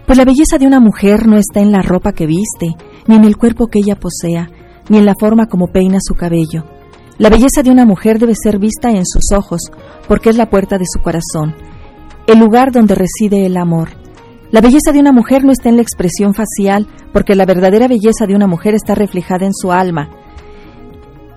Pues 0.06 0.18
la 0.18 0.26
belleza 0.26 0.58
de 0.58 0.68
una 0.68 0.80
mujer 0.82 1.28
no 1.28 1.38
está 1.38 1.62
en 1.62 1.72
la 1.72 1.82
ropa 1.82 2.12
que 2.12 2.26
viste, 2.26 2.76
ni 3.08 3.16
en 3.16 3.24
el 3.24 3.38
cuerpo 3.38 3.68
que 3.68 3.80
ella 3.80 3.96
posea, 3.96 4.50
ni 4.90 4.98
en 4.98 5.06
la 5.06 5.16
forma 5.18 5.46
como 5.46 5.68
peina 5.68 6.00
su 6.02 6.16
cabello. 6.16 6.66
La 7.20 7.30
belleza 7.30 7.62
de 7.64 7.70
una 7.70 7.86
mujer 7.86 8.18
debe 8.18 8.34
ser 8.36 8.58
vista 8.58 8.90
en 8.90 9.06
sus 9.06 9.32
ojos, 9.38 9.62
porque 10.08 10.30
es 10.30 10.38
la 10.38 10.50
puerta 10.50 10.80
de 10.80 10.86
su 10.92 11.00
corazón, 11.00 11.56
el 12.26 12.40
lugar 12.40 12.72
donde 12.72 12.96
reside 12.96 13.46
el 13.46 13.56
amor. 13.58 13.90
La 14.52 14.62
belleza 14.62 14.92
de 14.92 15.00
una 15.00 15.12
mujer 15.12 15.44
no 15.44 15.52
está 15.52 15.70
en 15.70 15.76
la 15.76 15.84
expresión 15.84 16.34
facial, 16.34 16.88
porque 17.12 17.36
la 17.36 17.46
verdadera 17.46 17.88
belleza 17.88 18.26
de 18.28 18.36
una 18.36 18.48
mujer 18.48 18.74
está 18.74 18.96
reflejada 18.96 19.46
en 19.46 19.54
su 19.54 19.72
alma. 19.72 20.10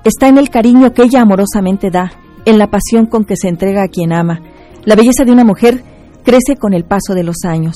Está 0.04 0.28
en 0.28 0.38
el 0.38 0.48
cariño 0.48 0.92
que 0.92 1.02
ella 1.02 1.20
amorosamente 1.20 1.90
da, 1.90 2.10
en 2.46 2.58
la 2.58 2.70
pasión 2.70 3.06
con 3.06 3.24
que 3.24 3.36
se 3.36 3.48
entrega 3.48 3.82
a 3.82 3.88
quien 3.88 4.12
ama. 4.12 4.40
La 4.84 4.96
belleza 4.96 5.24
de 5.24 5.32
una 5.32 5.44
mujer 5.44 5.82
crece 6.24 6.56
con 6.58 6.72
el 6.72 6.84
paso 6.84 7.12
de 7.14 7.24
los 7.24 7.44
años. 7.44 7.74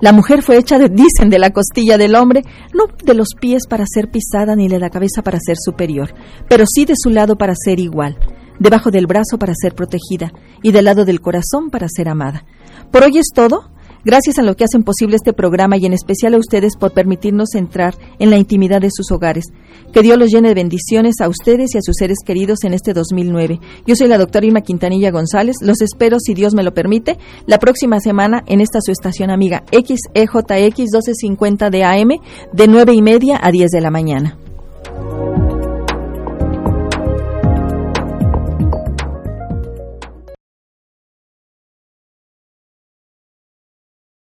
La 0.00 0.12
mujer 0.12 0.42
fue 0.42 0.58
hecha, 0.58 0.78
de, 0.78 0.88
dicen, 0.90 1.30
de 1.30 1.38
la 1.38 1.50
costilla 1.50 1.98
del 1.98 2.14
hombre, 2.14 2.42
no 2.72 2.84
de 3.04 3.14
los 3.14 3.28
pies 3.38 3.66
para 3.68 3.84
ser 3.86 4.10
pisada 4.10 4.56
ni 4.56 4.68
de 4.68 4.78
la 4.78 4.90
cabeza 4.90 5.22
para 5.22 5.38
ser 5.40 5.56
superior, 5.58 6.14
pero 6.48 6.64
sí 6.66 6.84
de 6.84 6.94
su 6.96 7.10
lado 7.10 7.36
para 7.36 7.54
ser 7.54 7.80
igual, 7.80 8.18
debajo 8.58 8.90
del 8.90 9.06
brazo 9.06 9.38
para 9.38 9.54
ser 9.54 9.74
protegida 9.74 10.32
y 10.62 10.72
del 10.72 10.86
lado 10.86 11.04
del 11.04 11.20
corazón 11.20 11.70
para 11.70 11.88
ser 11.88 12.08
amada. 12.08 12.44
Por 12.90 13.04
hoy 13.04 13.18
es 13.18 13.28
todo. 13.34 13.73
Gracias 14.04 14.38
a 14.38 14.42
lo 14.42 14.54
que 14.54 14.64
hacen 14.64 14.82
posible 14.82 15.16
este 15.16 15.32
programa 15.32 15.78
y 15.78 15.86
en 15.86 15.94
especial 15.94 16.34
a 16.34 16.38
ustedes 16.38 16.76
por 16.76 16.92
permitirnos 16.92 17.54
entrar 17.54 17.94
en 18.18 18.28
la 18.28 18.36
intimidad 18.36 18.82
de 18.82 18.90
sus 18.90 19.10
hogares. 19.10 19.46
Que 19.94 20.02
Dios 20.02 20.18
los 20.18 20.30
llene 20.30 20.48
de 20.48 20.54
bendiciones 20.54 21.20
a 21.22 21.28
ustedes 21.28 21.74
y 21.74 21.78
a 21.78 21.82
sus 21.82 21.96
seres 21.98 22.18
queridos 22.24 22.64
en 22.64 22.74
este 22.74 22.92
2009. 22.92 23.60
Yo 23.86 23.96
soy 23.96 24.08
la 24.08 24.18
doctora 24.18 24.44
Irma 24.44 24.60
Quintanilla 24.60 25.10
González. 25.10 25.56
Los 25.62 25.80
espero, 25.80 26.18
si 26.20 26.34
Dios 26.34 26.54
me 26.54 26.62
lo 26.62 26.74
permite, 26.74 27.16
la 27.46 27.58
próxima 27.58 27.98
semana 27.98 28.44
en 28.46 28.60
esta 28.60 28.80
su 28.82 28.92
estación 28.92 29.30
amiga 29.30 29.64
XEJX 29.72 30.78
1250 30.78 31.70
de 31.70 31.84
AM 31.84 32.10
de 32.52 32.68
nueve 32.68 32.92
y 32.92 33.00
media 33.00 33.40
a 33.42 33.50
10 33.50 33.70
de 33.70 33.80
la 33.80 33.90
mañana. 33.90 34.38